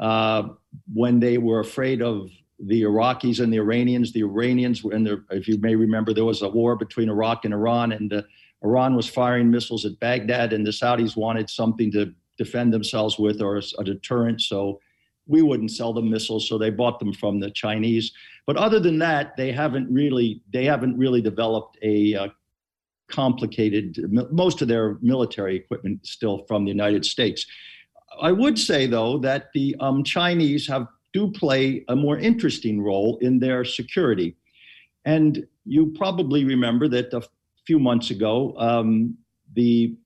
uh, 0.00 0.48
when 0.92 1.20
they 1.20 1.38
were 1.38 1.60
afraid 1.60 2.02
of 2.02 2.28
the 2.58 2.82
Iraqis 2.82 3.40
and 3.40 3.52
the 3.52 3.58
Iranians. 3.58 4.12
The 4.12 4.22
Iranians 4.22 4.82
were 4.82 4.92
in 4.92 5.04
there, 5.04 5.24
if 5.30 5.48
you 5.48 5.58
may 5.58 5.74
remember, 5.74 6.12
there 6.12 6.24
was 6.24 6.42
a 6.42 6.48
war 6.48 6.76
between 6.76 7.08
Iraq 7.08 7.44
and 7.44 7.54
Iran, 7.54 7.92
and 7.92 8.12
uh, 8.12 8.22
Iran 8.62 8.94
was 8.94 9.08
firing 9.08 9.50
missiles 9.50 9.84
at 9.84 9.98
Baghdad, 10.00 10.52
and 10.52 10.66
the 10.66 10.70
Saudis 10.70 11.16
wanted 11.16 11.50
something 11.50 11.90
to 11.92 12.12
defend 12.38 12.72
themselves 12.72 13.18
with 13.18 13.40
or 13.40 13.60
a 13.78 13.84
deterrent. 13.84 14.40
So 14.40 14.80
we 15.26 15.42
wouldn't 15.42 15.70
sell 15.70 15.92
them 15.92 16.10
missiles, 16.10 16.48
so 16.48 16.58
they 16.58 16.70
bought 16.70 16.98
them 16.98 17.12
from 17.12 17.40
the 17.40 17.50
Chinese. 17.50 18.12
But 18.46 18.56
other 18.56 18.78
than 18.78 18.98
that, 18.98 19.36
they 19.36 19.52
haven't 19.52 19.90
really 19.90 20.42
they 20.52 20.64
haven't 20.64 20.98
really 20.98 21.22
developed 21.22 21.78
a 21.82 22.14
uh, 22.14 22.28
complicated. 23.08 23.98
Most 24.30 24.62
of 24.62 24.68
their 24.68 24.98
military 25.00 25.56
equipment 25.56 26.06
still 26.06 26.44
from 26.46 26.64
the 26.64 26.70
United 26.70 27.04
States. 27.04 27.46
I 28.20 28.32
would 28.32 28.58
say 28.58 28.86
though 28.86 29.18
that 29.18 29.48
the 29.54 29.74
um, 29.80 30.04
Chinese 30.04 30.68
have 30.68 30.86
do 31.12 31.30
play 31.30 31.84
a 31.88 31.96
more 31.96 32.18
interesting 32.18 32.82
role 32.82 33.18
in 33.20 33.38
their 33.38 33.64
security, 33.64 34.36
and 35.04 35.46
you 35.64 35.92
probably 35.96 36.44
remember 36.44 36.88
that 36.88 37.12
a 37.12 37.22
few 37.66 37.78
months 37.78 38.10
ago 38.10 38.54
um, 38.58 39.16
the 39.54 39.96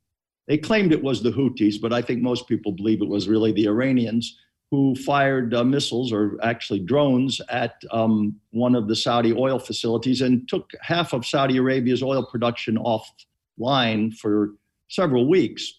they 0.47 0.57
claimed 0.57 0.93
it 0.93 1.03
was 1.03 1.23
the 1.23 1.31
Houthis, 1.31 1.79
but 1.79 1.93
I 1.93 2.01
think 2.01 2.23
most 2.23 2.49
people 2.49 2.73
believe 2.73 3.03
it 3.03 3.09
was 3.09 3.29
really 3.29 3.53
the 3.53 3.67
Iranians 3.67 4.39
who 4.71 4.95
fired 4.95 5.55
uh, 5.55 5.65
missiles 5.65 6.13
or 6.13 6.39
actually 6.43 6.81
drones 6.81 7.41
at 7.49 7.83
um, 7.91 8.37
one 8.51 8.75
of 8.75 8.87
the 8.87 8.97
Saudi 8.97 9.33
oil 9.33 9.59
facilities 9.59 10.21
and 10.21 10.47
took 10.49 10.71
half 10.83 11.13
of 11.15 11.25
Saudi 11.25 11.57
Arabia's 11.57 12.03
oil 12.03 12.25
production 12.25 12.77
offline 12.77 14.15
for 14.15 14.51
several 14.89 15.29
weeks. 15.29 15.73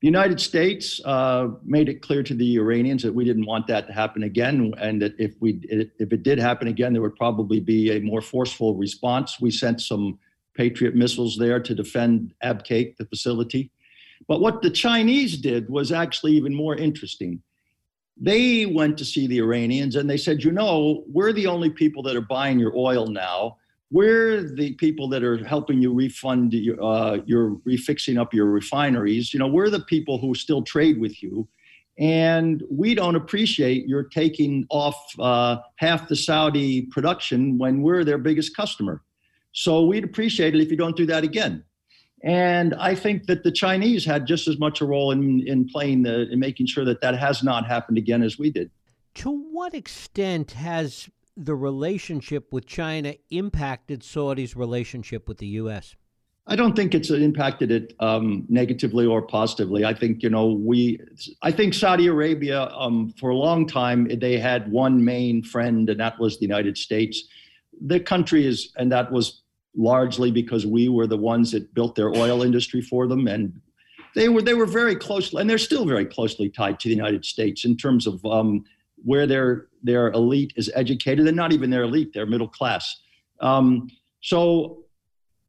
The 0.00 0.06
United 0.06 0.40
States 0.40 1.00
uh, 1.04 1.48
made 1.64 1.88
it 1.88 2.02
clear 2.02 2.22
to 2.22 2.34
the 2.34 2.56
Iranians 2.56 3.02
that 3.02 3.12
we 3.12 3.24
didn't 3.24 3.46
want 3.46 3.66
that 3.66 3.88
to 3.88 3.92
happen 3.92 4.22
again, 4.22 4.72
and 4.78 5.02
that 5.02 5.14
if 5.18 5.34
we 5.40 5.60
if 5.68 6.12
it 6.12 6.22
did 6.22 6.38
happen 6.38 6.68
again, 6.68 6.92
there 6.92 7.02
would 7.02 7.16
probably 7.16 7.58
be 7.58 7.90
a 7.90 8.00
more 8.00 8.20
forceful 8.20 8.76
response. 8.76 9.40
We 9.40 9.50
sent 9.50 9.80
some 9.80 10.20
Patriot 10.54 10.94
missiles 10.94 11.36
there 11.36 11.58
to 11.58 11.74
defend 11.74 12.32
Abqaiq, 12.44 12.96
the 12.96 13.06
facility. 13.06 13.72
But 14.28 14.40
what 14.40 14.60
the 14.60 14.70
Chinese 14.70 15.38
did 15.38 15.68
was 15.70 15.90
actually 15.90 16.32
even 16.32 16.54
more 16.54 16.76
interesting. 16.76 17.42
They 18.20 18.66
went 18.66 18.98
to 18.98 19.04
see 19.04 19.26
the 19.26 19.38
Iranians 19.38 19.96
and 19.96 20.08
they 20.08 20.18
said, 20.18 20.44
you 20.44 20.52
know, 20.52 21.04
we're 21.08 21.32
the 21.32 21.46
only 21.46 21.70
people 21.70 22.02
that 22.02 22.14
are 22.14 22.20
buying 22.20 22.58
your 22.58 22.76
oil 22.76 23.06
now. 23.06 23.56
We're 23.90 24.42
the 24.42 24.74
people 24.74 25.08
that 25.08 25.22
are 25.22 25.42
helping 25.44 25.80
you 25.80 25.94
refund 25.94 26.52
your, 26.52 26.82
uh, 26.82 27.18
your 27.24 27.56
refixing 27.66 28.20
up 28.20 28.34
your 28.34 28.46
refineries. 28.46 29.32
You 29.32 29.40
know, 29.40 29.46
we're 29.46 29.70
the 29.70 29.80
people 29.80 30.18
who 30.18 30.34
still 30.34 30.62
trade 30.62 31.00
with 31.00 31.22
you. 31.22 31.48
And 31.98 32.62
we 32.70 32.94
don't 32.94 33.16
appreciate 33.16 33.88
your 33.88 34.04
taking 34.04 34.66
off 34.68 34.96
uh, 35.18 35.58
half 35.76 36.06
the 36.06 36.14
Saudi 36.14 36.82
production 36.82 37.56
when 37.56 37.82
we're 37.82 38.04
their 38.04 38.18
biggest 38.18 38.54
customer. 38.54 39.02
So 39.52 39.86
we'd 39.86 40.04
appreciate 40.04 40.54
it 40.54 40.60
if 40.60 40.70
you 40.70 40.76
don't 40.76 40.96
do 40.96 41.06
that 41.06 41.24
again. 41.24 41.64
And 42.22 42.74
I 42.74 42.94
think 42.94 43.26
that 43.26 43.44
the 43.44 43.52
Chinese 43.52 44.04
had 44.04 44.26
just 44.26 44.48
as 44.48 44.58
much 44.58 44.80
a 44.80 44.84
role 44.84 45.12
in, 45.12 45.46
in 45.46 45.68
playing 45.68 46.02
the, 46.02 46.28
in 46.30 46.38
making 46.38 46.66
sure 46.66 46.84
that 46.84 47.00
that 47.00 47.16
has 47.16 47.42
not 47.42 47.66
happened 47.66 47.98
again 47.98 48.22
as 48.22 48.38
we 48.38 48.50
did. 48.50 48.70
To 49.16 49.30
what 49.30 49.74
extent 49.74 50.52
has 50.52 51.08
the 51.36 51.54
relationship 51.54 52.52
with 52.52 52.66
China 52.66 53.14
impacted 53.30 54.02
Saudi's 54.02 54.56
relationship 54.56 55.28
with 55.28 55.38
the 55.38 55.46
U.S.? 55.46 55.94
I 56.50 56.56
don't 56.56 56.74
think 56.74 56.94
it's 56.94 57.10
impacted 57.10 57.70
it 57.70 57.94
um, 58.00 58.46
negatively 58.48 59.04
or 59.04 59.20
positively. 59.20 59.84
I 59.84 59.92
think 59.92 60.22
you 60.22 60.30
know 60.30 60.46
we. 60.46 60.98
I 61.42 61.52
think 61.52 61.74
Saudi 61.74 62.06
Arabia 62.06 62.70
um, 62.74 63.10
for 63.20 63.28
a 63.30 63.36
long 63.36 63.66
time 63.66 64.08
they 64.18 64.38
had 64.38 64.72
one 64.72 65.04
main 65.04 65.42
friend, 65.42 65.88
and 65.90 66.00
that 66.00 66.18
was 66.18 66.38
the 66.38 66.46
United 66.46 66.78
States. 66.78 67.22
The 67.80 68.00
country 68.00 68.46
is, 68.46 68.72
and 68.78 68.90
that 68.92 69.12
was 69.12 69.42
largely 69.76 70.30
because 70.30 70.66
we 70.66 70.88
were 70.88 71.06
the 71.06 71.16
ones 71.16 71.52
that 71.52 71.72
built 71.74 71.94
their 71.94 72.10
oil 72.14 72.42
industry 72.42 72.80
for 72.80 73.06
them. 73.06 73.28
And 73.28 73.60
they 74.14 74.28
were 74.28 74.42
they 74.42 74.54
were 74.54 74.66
very 74.66 74.96
closely 74.96 75.40
and 75.40 75.48
they're 75.48 75.58
still 75.58 75.86
very 75.86 76.04
closely 76.04 76.48
tied 76.48 76.80
to 76.80 76.88
the 76.88 76.94
United 76.94 77.24
States 77.24 77.64
in 77.64 77.76
terms 77.76 78.06
of 78.06 78.24
um, 78.24 78.64
where 78.96 79.26
their 79.26 79.68
their 79.82 80.10
elite 80.10 80.52
is 80.56 80.70
educated. 80.74 81.26
And 81.26 81.36
not 81.36 81.52
even 81.52 81.70
their 81.70 81.84
elite 81.84 82.12
they're 82.12 82.26
middle 82.26 82.48
class. 82.48 83.00
Um, 83.40 83.88
so 84.20 84.84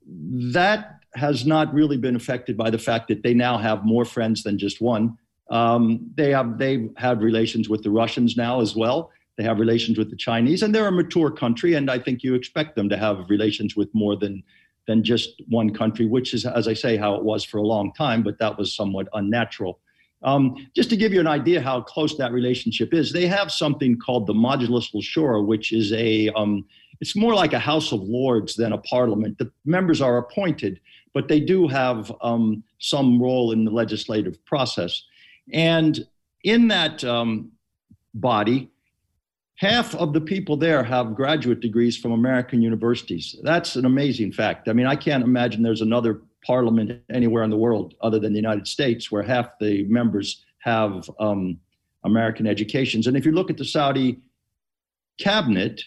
that 0.05 0.99
has 1.15 1.45
not 1.45 1.73
really 1.73 1.97
been 1.97 2.15
affected 2.15 2.55
by 2.55 2.69
the 2.69 2.77
fact 2.77 3.07
that 3.07 3.23
they 3.23 3.33
now 3.33 3.57
have 3.57 3.83
more 3.83 4.05
friends 4.05 4.43
than 4.43 4.59
just 4.59 4.79
one. 4.79 5.17
Um, 5.49 6.11
they 6.15 6.29
have 6.31 6.59
they've 6.59 6.91
had 6.97 7.21
relations 7.21 7.69
with 7.69 7.81
the 7.81 7.89
Russians 7.89 8.37
now 8.37 8.61
as 8.61 8.75
well 8.75 9.11
they 9.39 9.45
have 9.45 9.57
relations 9.57 9.97
with 9.97 10.09
the 10.09 10.17
Chinese, 10.17 10.63
and 10.63 10.75
they're 10.75 10.89
a 10.89 10.91
mature 10.91 11.31
country, 11.31 11.75
and 11.75 11.89
I 11.89 11.97
think 11.97 12.23
you 12.23 12.35
expect 12.35 12.75
them 12.75 12.89
to 12.89 12.97
have 12.97 13.29
relations 13.29 13.73
with 13.73 13.87
more 13.93 14.17
than 14.17 14.43
than 14.85 15.01
just 15.01 15.41
one 15.47 15.69
country, 15.73 16.05
which 16.05 16.33
is, 16.33 16.45
as 16.45 16.67
I 16.67 16.73
say, 16.73 16.97
how 16.97 17.15
it 17.15 17.23
was 17.23 17.45
for 17.45 17.57
a 17.59 17.65
long 17.65 17.93
time, 17.93 18.21
but 18.21 18.37
that 18.39 18.57
was 18.57 18.75
somewhat 18.75 19.07
unnatural. 19.13 19.79
Um, 20.23 20.67
just 20.75 20.89
to 20.89 20.97
give 20.97 21.13
you 21.13 21.21
an 21.21 21.27
idea 21.27 21.61
how 21.61 21.79
close 21.79 22.17
that 22.17 22.33
relationship 22.33 22.93
is, 22.93 23.13
they 23.13 23.27
have 23.27 23.49
something 23.49 23.97
called 23.97 24.27
the 24.27 24.33
Majlis 24.33 24.93
al-Shura, 24.93 25.45
which 25.45 25.71
is 25.71 25.93
a 25.93 26.27
um, 26.31 26.65
it's 26.99 27.15
more 27.15 27.33
like 27.33 27.53
a 27.53 27.59
House 27.59 27.93
of 27.93 28.01
Lords 28.01 28.55
than 28.55 28.73
a 28.73 28.77
parliament. 28.79 29.37
The 29.37 29.49
members 29.63 30.01
are 30.01 30.17
appointed, 30.17 30.81
but 31.13 31.29
they 31.29 31.39
do 31.39 31.69
have 31.69 32.11
um, 32.21 32.61
some 32.79 33.21
role 33.21 33.53
in 33.53 33.63
the 33.63 33.71
legislative 33.71 34.43
process. 34.43 35.01
And 35.53 36.05
in 36.43 36.67
that 36.67 37.05
um, 37.05 37.53
body, 38.13 38.69
half 39.59 39.93
of 39.95 40.13
the 40.13 40.21
people 40.21 40.55
there 40.55 40.81
have 40.81 41.13
graduate 41.13 41.59
degrees 41.59 41.97
from 41.97 42.13
American 42.13 42.61
universities. 42.61 43.35
That's 43.43 43.75
an 43.75 43.83
amazing 43.85 44.31
fact. 44.31 44.69
I 44.69 44.73
mean, 44.73 44.85
I 44.85 44.95
can't 44.95 45.21
imagine 45.21 45.61
there's 45.61 45.81
another 45.81 46.21
parliament 46.45 47.01
anywhere 47.09 47.43
in 47.43 47.49
the 47.49 47.57
world 47.57 47.93
other 48.01 48.19
than 48.19 48.31
the 48.31 48.39
United 48.39 48.69
States 48.69 49.11
where 49.11 49.21
half 49.21 49.59
the 49.59 49.83
members 49.83 50.45
have 50.59 51.09
um, 51.19 51.59
American 52.05 52.47
educations. 52.47 53.05
And 53.05 53.17
if 53.17 53.25
you 53.25 53.33
look 53.33 53.49
at 53.49 53.57
the 53.57 53.65
Saudi 53.65 54.21
cabinet, 55.17 55.83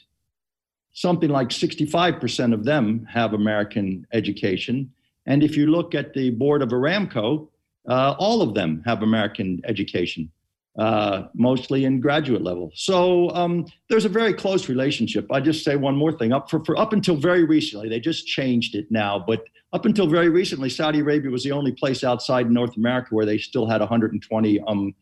something 0.93 1.31
like 1.31 1.49
65% 1.49 2.53
of 2.53 2.65
them 2.65 3.07
have 3.11 3.33
American 3.33 4.07
education. 4.13 4.93
And 5.25 5.43
if 5.43 5.57
you 5.57 5.67
look 5.67 5.95
at 5.95 6.13
the 6.13 6.29
board 6.29 6.61
of 6.61 6.69
Aramco, 6.69 7.49
uh, 7.89 8.17
all 8.19 8.43
of 8.43 8.53
them 8.53 8.83
have 8.85 9.03
American 9.03 9.63
education 9.65 10.31
uh, 10.79 11.25
mostly 11.35 11.85
in 11.85 12.01
graduate 12.01 12.43
level. 12.43 12.71
So 12.75 13.31
um, 13.31 13.67
there's 13.89 14.05
a 14.05 14.09
very 14.09 14.33
close 14.33 14.69
relationship. 14.69 15.27
I 15.31 15.41
just 15.41 15.65
say 15.65 15.77
one 15.77 15.97
more 15.97 16.13
thing. 16.13 16.33
Up 16.33 16.49
for, 16.49 16.65
for 16.65 16.79
up 16.79 16.93
until 16.93 17.17
very 17.17 17.45
recently, 17.45 17.89
they 17.89 18.01
just 18.01 18.27
changed 18.27 18.75
it 18.75 18.87
now, 18.91 19.23
but 19.27 19.45
up 19.75 19.87
until 19.87 20.07
very 20.07 20.29
recently, 20.29 20.69
Saudi 20.69 21.01
Arabia 21.01 21.31
was 21.31 21.45
the 21.45 21.53
only 21.53 21.73
place 21.73 22.05
outside 22.05 22.51
North 22.51 22.77
America 22.77 23.09
where 23.15 23.25
they 23.25 23.39
still 23.39 23.67
had 23.67 23.81
120 23.81 24.61
um, 24.67 24.95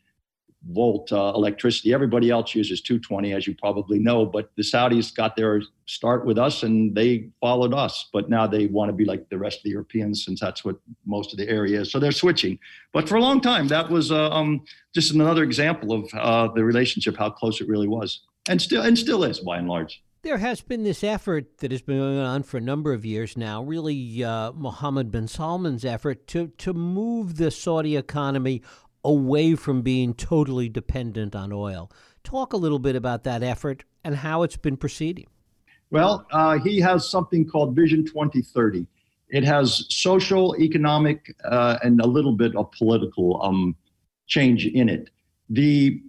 volt 0.69 1.11
uh, 1.12 1.33
electricity. 1.35 1.95
Everybody 1.95 2.31
else 2.31 2.55
uses 2.55 2.81
220, 2.83 3.33
as 3.33 3.47
you 3.47 3.55
probably 3.55 3.99
know. 3.99 4.26
But 4.26 4.50
the 4.57 4.62
Saudis 4.62 5.14
got 5.14 5.37
their 5.37 5.62
start 5.87 6.26
with 6.26 6.38
us, 6.38 6.62
and 6.62 6.95
they 6.95 7.31
followed 7.40 7.73
us. 7.73 8.09
But 8.12 8.29
now 8.29 8.47
they 8.47 8.67
want 8.67 8.90
to 8.90 8.93
be 8.93 9.05
like 9.05 9.29
the 9.31 9.38
rest 9.38 9.59
of 9.59 9.64
the 9.64 9.71
Europeans, 9.71 10.25
since 10.25 10.40
that's 10.40 10.64
what 10.64 10.76
most 11.07 11.33
of 11.33 11.38
the 11.38 11.49
area 11.49 11.81
is. 11.81 11.90
So 11.90 11.99
they're 11.99 12.12
switching. 12.12 12.59
But 12.93 13.09
for 13.09 13.17
a 13.17 13.21
long 13.21 13.40
time, 13.40 13.69
that 13.69 13.90
was 13.90 14.12
uh, 14.12 14.31
um, 14.31 14.62
just 14.95 15.12
another 15.12 15.43
example 15.43 15.93
of 15.93 16.12
uh, 16.14 16.49
the 16.55 16.64
relationship, 16.64 17.17
how 17.17 17.31
close 17.31 17.61
it 17.61 17.69
really 17.69 17.88
was, 17.88 18.23
and 18.49 18.61
still 18.61 18.83
and 18.83 18.99
still 18.99 19.25
is 19.25 19.40
by 19.40 19.59
and 19.59 19.69
large. 19.69 20.02
There 20.23 20.37
has 20.37 20.61
been 20.61 20.83
this 20.83 21.02
effort 21.02 21.57
that 21.59 21.71
has 21.71 21.81
been 21.81 21.97
going 21.97 22.19
on 22.19 22.43
for 22.43 22.59
a 22.59 22.61
number 22.61 22.93
of 22.93 23.07
years 23.07 23.38
now, 23.38 23.62
really 23.62 24.23
uh, 24.23 24.52
Mohammed 24.52 25.11
bin 25.11 25.26
Salman's 25.26 25.83
effort 25.83 26.26
to, 26.26 26.49
to 26.59 26.75
move 26.75 27.38
the 27.38 27.50
Saudi 27.50 27.97
economy 27.97 28.61
away 29.04 29.54
from 29.54 29.83
being 29.83 30.14
totally 30.14 30.69
dependent 30.69 31.35
on 31.35 31.52
oil. 31.52 31.90
Talk 32.25 32.52
a 32.52 32.57
little 32.57 32.78
bit 32.78 32.97
about 32.97 33.25
that 33.25 33.42
effort 33.42 33.85
and 34.04 34.16
how 34.16 34.42
it's 34.42 34.57
been 34.57 34.76
proceeding. 34.76 35.26
Well, 35.90 36.26
uh, 36.30 36.59
he 36.59 36.80
has 36.80 37.09
something 37.09 37.47
called 37.47 37.75
Vision 37.75 38.04
2030. 38.04 38.87
It 39.28 39.45
has 39.45 39.87
social, 39.88 40.57
economic, 40.59 41.35
uh, 41.45 41.78
and 41.83 42.00
a 42.00 42.07
little 42.07 42.33
bit 42.33 42.54
of 42.57 42.71
political 42.73 43.42
um, 43.42 43.76
change 44.26 44.66
in 44.66 44.88
it. 44.88 45.11
The 45.49 46.02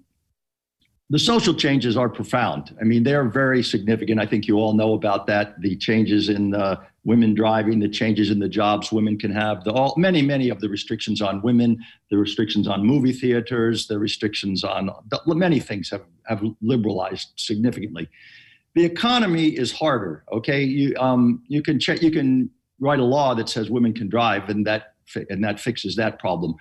the 1.09 1.19
social 1.19 1.53
changes 1.53 1.97
are 1.97 2.07
profound. 2.07 2.73
I 2.79 2.85
mean, 2.85 3.03
they're 3.03 3.27
very 3.27 3.63
significant. 3.63 4.21
I 4.21 4.25
think 4.25 4.47
you 4.47 4.55
all 4.55 4.73
know 4.73 4.93
about 4.93 5.27
that. 5.27 5.59
The 5.59 5.75
changes 5.75 6.29
in 6.29 6.55
uh, 6.55 6.77
women 7.03 7.33
driving, 7.33 7.79
the 7.79 7.89
changes 7.89 8.29
in 8.29 8.39
the 8.39 8.49
jobs 8.49 8.91
women 8.91 9.17
can 9.17 9.31
have, 9.31 9.63
the 9.63 9.71
all 9.71 9.93
many 9.97 10.21
many 10.21 10.49
of 10.49 10.61
the 10.61 10.69
restrictions 10.69 11.21
on 11.21 11.41
women, 11.41 11.77
the 12.09 12.17
restrictions 12.17 12.67
on 12.67 12.85
movie 12.85 13.13
theaters, 13.13 13.87
the 13.87 13.97
restrictions 13.97 14.63
on 14.63 14.89
many 15.25 15.59
things 15.59 15.89
have 15.89 16.03
have 16.25 16.43
liberalized 16.61 17.29
significantly. 17.35 18.07
The 18.75 18.85
economy 18.85 19.47
is 19.47 19.71
harder. 19.71 20.23
Okay, 20.31 20.63
you 20.63 20.95
um, 20.97 21.43
you 21.47 21.61
can 21.61 21.79
check 21.79 22.01
you 22.01 22.11
can 22.11 22.49
write 22.79 22.99
a 22.99 23.03
law 23.03 23.33
that 23.35 23.49
says 23.49 23.69
women 23.69 23.93
can 23.93 24.07
drive, 24.07 24.49
and 24.49 24.65
that 24.67 24.93
and 25.29 25.43
that 25.43 25.59
fixes 25.59 25.95
that 25.95 26.19
problem. 26.19 26.55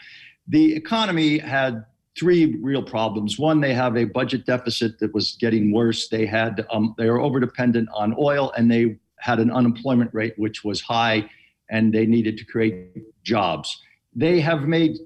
The 0.48 0.74
economy 0.74 1.38
had 1.38 1.84
three 2.18 2.56
real 2.60 2.82
problems. 2.82 3.38
One, 3.38 3.60
they 3.60 3.72
have 3.72 3.96
a 3.96 4.04
budget 4.04 4.44
deficit 4.44 4.98
that 4.98 5.14
was 5.14 5.36
getting 5.40 5.72
worse. 5.72 6.08
They 6.08 6.26
had 6.26 6.66
um, 6.70 6.94
they 6.98 7.08
were 7.08 7.18
overdependent 7.18 7.86
on 7.94 8.16
oil, 8.18 8.52
and 8.56 8.70
they 8.70 8.96
had 9.20 9.38
an 9.38 9.50
unemployment 9.50 10.12
rate 10.12 10.34
which 10.36 10.64
was 10.64 10.80
high, 10.80 11.28
and 11.70 11.92
they 11.92 12.06
needed 12.06 12.36
to 12.38 12.44
create 12.44 13.04
jobs. 13.22 13.80
They 14.14 14.40
have 14.40 14.62
made 14.62 14.96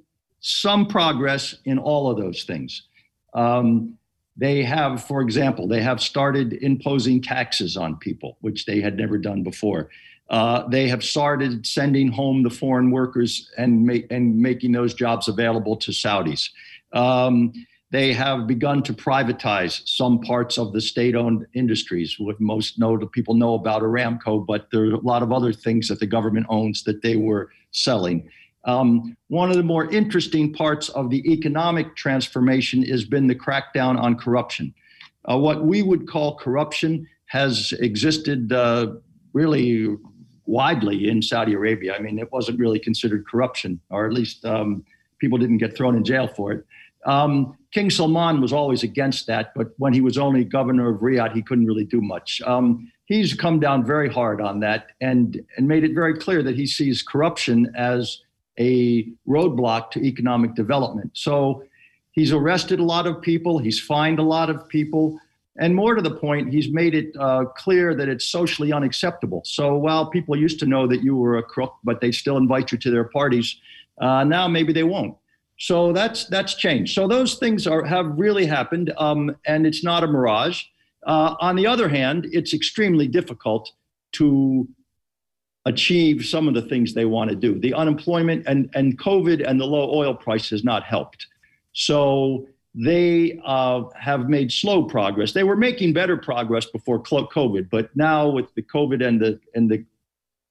some 0.41 0.87
progress 0.87 1.55
in 1.65 1.79
all 1.79 2.11
of 2.11 2.19
those 2.19 2.45
things. 2.45 2.83
Um, 3.35 3.99
they 4.37 4.63
have, 4.65 5.05
for 5.05 5.21
example, 5.21 5.69
they 5.69 5.81
have 5.83 6.03
started 6.03 6.55
imposing 6.55 7.23
taxes 7.23 7.77
on 7.77 7.97
people, 7.97 8.37
which 8.41 8.67
they 8.67 8.81
had 8.81 8.97
never 8.97 9.17
done 9.19 9.43
before. 9.43 9.91
Uh, 10.29 10.67
they 10.69 10.89
have 10.89 11.05
started 11.05 11.67
sending 11.67 12.11
home 12.11 12.43
the 12.43 12.51
foreign 12.51 12.91
workers 12.91 13.51
and, 13.59 13.87
ma- 13.87 14.07
and 14.11 14.37
making 14.37 14.73
those 14.73 14.95
jobs 14.95 15.29
available 15.29 15.77
to 15.77 15.93
Saudis. 15.93 16.51
Um, 16.93 17.53
they 17.91 18.13
have 18.13 18.47
begun 18.47 18.83
to 18.83 18.93
privatize 18.93 19.87
some 19.87 20.21
parts 20.21 20.59
of 20.59 20.73
the 20.73 20.81
state-owned 20.81 21.47
industries. 21.55 22.17
What 22.19 22.41
most 22.41 22.79
know, 22.79 22.97
people 22.99 23.35
know 23.35 23.55
about 23.55 23.83
Aramco, 23.83 24.45
but 24.45 24.69
there 24.73 24.85
are 24.87 24.95
a 24.95 25.01
lot 25.01 25.23
of 25.23 25.33
other 25.33 25.53
things 25.53 25.89
that 25.89 26.01
the 26.01 26.07
government 26.07 26.47
owns 26.49 26.83
that 26.85 27.03
they 27.03 27.17
were 27.17 27.51
selling. 27.71 28.29
Um, 28.65 29.17
one 29.29 29.51
of 29.51 29.57
the 29.57 29.63
more 29.63 29.91
interesting 29.91 30.53
parts 30.53 30.89
of 30.89 31.11
the 31.11 31.21
economic 31.31 31.95
transformation 31.97 32.83
has 32.85 33.05
been 33.05 33.27
the 33.27 33.35
crackdown 33.35 34.01
on 34.01 34.17
corruption. 34.17 34.75
Uh, 35.31 35.39
what 35.39 35.65
we 35.65 35.83
would 35.83 36.09
call 36.09 36.37
corruption 36.37 37.07
has 37.27 37.73
existed 37.81 38.53
uh, 38.53 38.95
really 39.33 39.97
widely 40.47 41.09
in 41.09 41.23
Saudi 41.23 41.55
Arabia. 41.55 41.95
I 41.95 41.99
mean, 41.99 42.19
it 42.19 42.31
wasn't 42.33 42.59
really 42.59 42.79
considered 42.79 43.27
corruption, 43.27 43.81
or 43.91 44.07
at 44.07 44.13
least 44.13 44.45
um, 44.45 44.85
people 45.19 45.39
didn't 45.39 45.59
get 45.59 45.77
thrown 45.77 45.97
in 45.97 46.05
jail 46.05 46.27
for 46.27 46.53
it. 46.53 46.67
Um, 47.07 47.57
King 47.75 47.91
Salman 47.91 48.41
was 48.41 48.53
always 48.53 48.85
against 48.85 49.27
that, 49.27 49.53
but 49.57 49.73
when 49.79 49.93
he 49.93 50.01
was 50.01 50.17
only 50.17 50.45
governor 50.45 50.91
of 50.91 51.01
Riyadh, 51.01 51.33
he 51.33 51.43
couldn't 51.43 51.67
really 51.67 51.85
do 51.85 52.01
much. 52.01 52.41
Um, 52.47 52.91
he's 53.07 53.35
come 53.35 53.59
down 53.59 53.85
very 53.85 54.09
hard 54.09 54.41
on 54.41 54.61
that 54.61 54.93
and, 55.01 55.45
and 55.57 55.67
made 55.67 55.83
it 55.83 55.93
very 55.93 56.17
clear 56.17 56.41
that 56.45 56.55
he 56.55 56.67
sees 56.67 57.03
corruption 57.03 57.73
as 57.77 58.21
a 58.61 59.09
roadblock 59.29 59.91
to 59.91 60.05
economic 60.05 60.55
development. 60.55 61.11
So 61.15 61.65
he's 62.13 62.33
arrested 62.33 62.79
a 62.79 62.85
lot 62.85 63.09
of 63.09 63.21
people, 63.21 63.59
he's 63.59 63.81
fined 63.81 64.21
a 64.21 64.23
lot 64.23 64.51
of 64.51 64.69
people. 64.69 65.19
And 65.57 65.75
more 65.75 65.97
to 65.97 66.03
the 66.03 66.15
point, 66.15 66.53
he's 66.53 66.71
made 66.71 66.95
it 66.95 67.13
uh, 67.19 67.47
clear 67.57 67.93
that 67.97 68.09
it's 68.09 68.27
socially 68.27 68.73
unacceptable. 68.73 69.43
So 69.45 69.77
while 69.77 70.11
people 70.11 70.37
used 70.37 70.61
to 70.61 70.67
know 70.67 70.87
that 70.87 71.03
you 71.03 71.17
were 71.17 71.39
a 71.39 71.43
crook, 71.43 71.75
but 71.83 72.01
they 72.01 72.13
still 72.13 72.37
invite 72.37 72.71
you 72.71 72.79
to 72.79 72.91
their 72.93 73.05
parties, 73.05 73.57
uh, 74.01 74.23
now 74.23 74.47
maybe 74.47 74.73
they 74.73 74.85
won't. 74.85 75.17
So 75.59 75.93
that's 75.93 76.27
that's 76.27 76.55
changed. 76.55 76.95
So 76.95 77.07
those 77.07 77.37
things 77.37 77.67
are 77.67 77.85
have 77.85 78.07
really 78.19 78.47
happened, 78.47 78.93
um, 78.97 79.37
and 79.47 79.67
it's 79.67 79.85
not 79.85 80.03
a 80.03 80.07
mirage. 80.07 80.65
Uh, 81.07 81.35
on 81.41 81.55
the 81.57 81.67
other 81.67 81.89
hand, 81.89 82.27
it's 82.33 82.53
extremely 82.55 83.07
difficult 83.07 83.71
to 84.13 84.67
achieve 85.67 86.25
some 86.25 86.49
of 86.49 86.55
the 86.55 86.63
things 86.63 86.93
they 86.93 87.05
want 87.05 87.31
to 87.31 87.37
do. 87.37 87.59
The 87.59 87.75
unemployment 87.75 88.47
and 88.47 88.69
and 88.75 88.99
COVID 88.99 89.49
and 89.49 89.61
the 89.61 89.65
low 89.65 89.95
oil 89.95 90.15
price 90.15 90.51
has 90.51 90.65
not 90.65 90.83
helped. 90.83 91.27
So 91.73 92.47
they 92.75 93.41
uh, 93.45 93.85
have 93.97 94.29
made 94.29 94.51
slow 94.51 94.83
progress. 94.85 95.33
They 95.33 95.45
were 95.45 95.57
making 95.57 95.93
better 95.93 96.17
progress 96.17 96.67
before 96.67 97.01
COVID, 97.01 97.71
but 97.71 97.95
now 97.95 98.29
with 98.29 98.53
the 98.55 98.63
COVID 98.63 99.07
and 99.07 99.21
the 99.21 99.39
and 99.55 99.71
the 99.71 99.85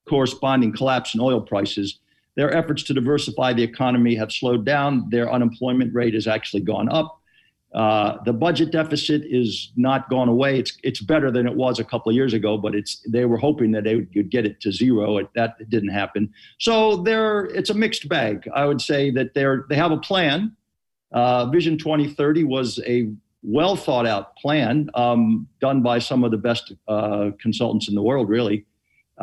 corresponding 0.07 0.71
collapse 0.71 1.13
in 1.13 1.19
oil 1.19 1.41
prices, 1.41 1.99
their 2.35 2.53
efforts 2.53 2.83
to 2.83 2.93
diversify 2.93 3.53
the 3.53 3.63
economy 3.63 4.15
have 4.15 4.31
slowed 4.31 4.65
down. 4.65 5.09
Their 5.09 5.31
unemployment 5.31 5.93
rate 5.93 6.13
has 6.13 6.27
actually 6.27 6.61
gone 6.61 6.89
up. 6.89 7.19
Uh, 7.73 8.21
the 8.23 8.33
budget 8.33 8.71
deficit 8.71 9.23
is 9.25 9.71
not 9.75 10.07
gone 10.09 10.29
away. 10.29 10.59
It's 10.59 10.77
it's 10.83 11.01
better 11.01 11.31
than 11.31 11.47
it 11.47 11.55
was 11.55 11.79
a 11.79 11.83
couple 11.83 12.11
of 12.11 12.15
years 12.15 12.33
ago, 12.33 12.55
but 12.55 12.75
it's 12.75 13.01
they 13.07 13.25
were 13.25 13.37
hoping 13.37 13.71
that 13.71 13.83
they 13.83 13.95
would 13.95 14.29
get 14.29 14.45
it 14.45 14.61
to 14.61 14.71
zero. 14.71 15.17
It, 15.17 15.27
that 15.33 15.57
didn't 15.69 15.89
happen. 15.89 16.31
So 16.59 16.97
they're 16.97 17.45
it's 17.45 17.71
a 17.71 17.73
mixed 17.73 18.07
bag. 18.07 18.47
I 18.53 18.65
would 18.65 18.79
say 18.79 19.09
that 19.11 19.33
they're 19.33 19.65
they 19.69 19.75
have 19.75 19.91
a 19.91 19.97
plan. 19.97 20.55
Uh, 21.11 21.47
Vision 21.47 21.77
2030 21.77 22.43
was 22.43 22.79
a 22.85 23.11
well 23.41 23.75
thought 23.75 24.05
out 24.05 24.35
plan 24.35 24.89
um, 24.93 25.47
done 25.59 25.81
by 25.81 25.97
some 25.97 26.23
of 26.23 26.29
the 26.29 26.37
best 26.37 26.73
uh, 26.87 27.31
consultants 27.39 27.89
in 27.89 27.95
the 27.95 28.03
world, 28.03 28.29
really. 28.29 28.65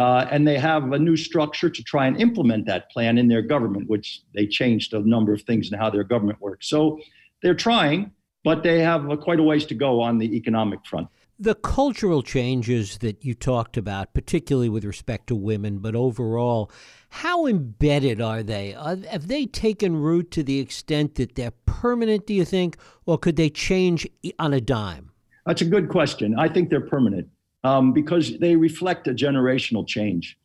Uh, 0.01 0.27
and 0.31 0.49
they 0.49 0.59
have 0.59 0.93
a 0.93 0.99
new 0.99 1.15
structure 1.15 1.69
to 1.69 1.85
try 1.85 2.07
and 2.07 2.19
implement 2.19 2.65
that 2.65 2.91
plan 2.91 3.19
in 3.19 3.29
their 3.29 3.43
government, 3.43 3.87
which 3.87 4.23
they 4.35 4.47
changed 4.47 4.95
a 4.95 5.01
number 5.01 5.35
of 5.35 5.43
things 5.43 5.71
in 5.71 5.79
how 5.79 5.91
their 5.91 6.05
government 6.05 6.41
works. 6.41 6.71
So 6.71 6.99
they're 7.43 7.55
trying, 7.55 8.11
but 8.43 8.63
they 8.63 8.81
have 8.81 9.11
a, 9.11 9.17
quite 9.19 9.39
a 9.39 9.43
ways 9.43 9.67
to 9.67 9.75
go 9.75 10.01
on 10.01 10.17
the 10.17 10.35
economic 10.35 10.87
front. 10.87 11.09
The 11.39 11.55
cultural 11.55 12.23
changes 12.23 12.97
that 12.99 13.27
you 13.27 13.35
talked 13.35 13.77
about, 13.77 14.15
particularly 14.15 14.71
with 14.71 14.87
respect 14.87 15.27
to 15.27 15.35
women, 15.35 15.81
but 15.81 15.95
overall, 15.95 16.73
how 17.11 17.47
embedded 17.47 18.23
are 18.23 18.43
they? 18.43 18.75
Are, 18.75 18.97
have 19.11 19.29
they 19.29 19.45
taken 19.45 19.97
root 19.97 20.31
to 20.31 20.43
the 20.43 20.61
extent 20.61 21.17
that 21.17 21.35
they're 21.35 21.53
permanent, 21.67 22.27
do 22.27 22.33
you 22.33 22.47
think, 22.47 22.79
or 23.05 23.19
could 23.19 23.37
they 23.37 23.51
change 23.51 24.09
on 24.39 24.55
a 24.55 24.63
dime? 24.63 25.11
That's 25.45 25.61
a 25.61 25.67
good 25.67 25.91
question. 25.91 26.39
I 26.39 26.49
think 26.49 26.71
they're 26.71 26.81
permanent 26.81 27.29
um, 27.64 27.92
because 27.92 28.38
they 28.38 28.57
reflect 28.57 29.09
a 29.09 29.12
generational 29.12 29.87
change. 29.87 30.38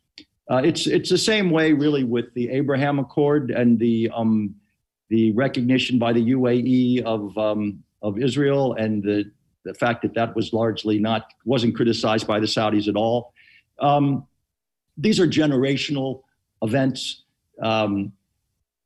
Uh, 0.49 0.62
it's 0.63 0.86
it's 0.86 1.10
the 1.10 1.17
same 1.17 1.49
way, 1.49 1.73
really, 1.73 2.04
with 2.04 2.34
the 2.34 2.49
Abraham 2.49 2.99
Accord 2.99 3.51
and 3.51 3.80
the 3.80 4.10
um, 4.13 4.56
the 5.10 5.32
recognition 5.32 5.97
by 5.97 6.13
the 6.13 6.32
UAE 6.32 7.01
of 7.04 7.36
um, 7.38 7.84
of 8.01 8.19
Israel 8.19 8.73
and 8.73 9.01
the 9.04 9.32
the 9.63 9.73
fact 9.73 10.04
that 10.04 10.13
that 10.13 10.36
was 10.36 10.54
largely 10.54 10.99
not 10.99 11.34
wasn't 11.45 11.75
criticized 11.75 12.28
by 12.28 12.39
the 12.39 12.45
Saudis 12.45 12.88
at 12.88 12.95
all. 12.95 13.34
Um, 13.80 14.28
these 14.97 15.19
are 15.19 15.28
generational 15.28 16.21
events. 16.62 17.23
Um, 17.62 18.13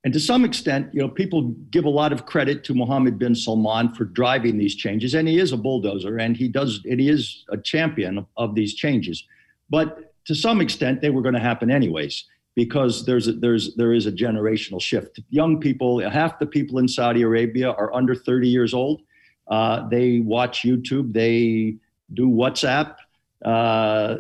and 0.04 0.14
to 0.14 0.20
some 0.20 0.46
extent, 0.46 0.94
you 0.94 1.02
know, 1.02 1.10
people 1.10 1.42
give 1.72 1.84
a 1.84 1.90
lot 1.90 2.14
of 2.14 2.26
credit 2.26 2.64
to 2.66 2.74
Mohammed 2.74 3.20
bin 3.20 3.36
Salman 3.36 3.94
for 3.94 4.06
driving 4.06 4.58
these 4.58 4.76
changes, 4.76 5.14
and 5.14 5.28
he 5.28 5.40
is 5.40 5.52
a 5.52 5.58
bulldozer, 5.58 6.18
and 6.18 6.38
he 6.38 6.48
does, 6.48 6.82
and 6.90 7.00
he 7.00 7.10
is 7.10 7.44
a 7.50 7.58
champion 7.58 8.20
of, 8.20 8.26
of 8.38 8.56
these 8.56 8.74
changes. 8.76 9.26
But 9.70 10.14
to 10.26 10.36
some 10.36 10.62
extent, 10.62 11.02
they 11.02 11.10
were 11.10 11.22
going 11.22 11.36
to 11.36 11.42
happen 11.42 11.70
anyways 11.70 12.24
because 12.56 13.06
there's 13.06 13.28
a, 13.28 13.34
there's 13.34 13.76
there 13.76 13.94
is 13.94 14.06
a 14.06 14.12
generational 14.12 14.82
shift. 14.82 15.20
Young 15.30 15.60
people, 15.60 16.00
half 16.10 16.40
the 16.40 16.46
people 16.46 16.80
in 16.80 16.88
Saudi 16.88 17.24
Arabia 17.24 17.72
are 17.72 17.94
under 17.94 18.16
30 18.16 18.48
years 18.48 18.74
old. 18.74 19.02
Uh, 19.50 19.88
they 19.90 20.20
watch 20.20 20.62
YouTube, 20.62 21.12
they 21.12 21.76
do 22.14 22.30
WhatsApp. 22.30 22.96
Uh, 23.44 24.18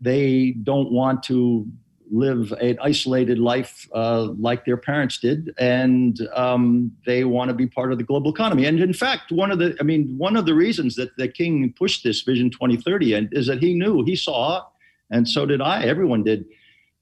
they 0.00 0.52
don't 0.62 0.92
want 0.92 1.22
to 1.24 1.66
live 2.10 2.52
an 2.52 2.78
isolated 2.82 3.38
life 3.38 3.88
uh, 3.94 4.28
like 4.38 4.64
their 4.64 4.76
parents 4.76 5.18
did, 5.18 5.54
and 5.58 6.20
um, 6.34 6.92
they 7.06 7.24
want 7.24 7.48
to 7.48 7.54
be 7.54 7.66
part 7.66 7.92
of 7.92 7.98
the 7.98 8.04
global 8.04 8.30
economy. 8.30 8.66
And 8.66 8.80
in 8.80 8.92
fact, 8.92 9.30
one 9.32 9.50
of 9.50 9.58
the, 9.58 9.76
I 9.80 9.82
mean, 9.82 10.16
one 10.18 10.36
of 10.36 10.46
the 10.46 10.54
reasons 10.54 10.94
that 10.96 11.16
the 11.16 11.28
king 11.28 11.72
pushed 11.76 12.04
this 12.04 12.22
Vision 12.22 12.50
2030 12.50 13.14
and 13.14 13.28
is 13.32 13.46
that 13.46 13.62
he 13.62 13.74
knew, 13.74 14.04
he 14.04 14.16
saw, 14.16 14.64
and 15.10 15.28
so 15.28 15.46
did 15.46 15.60
I, 15.60 15.84
everyone 15.84 16.24
did. 16.24 16.44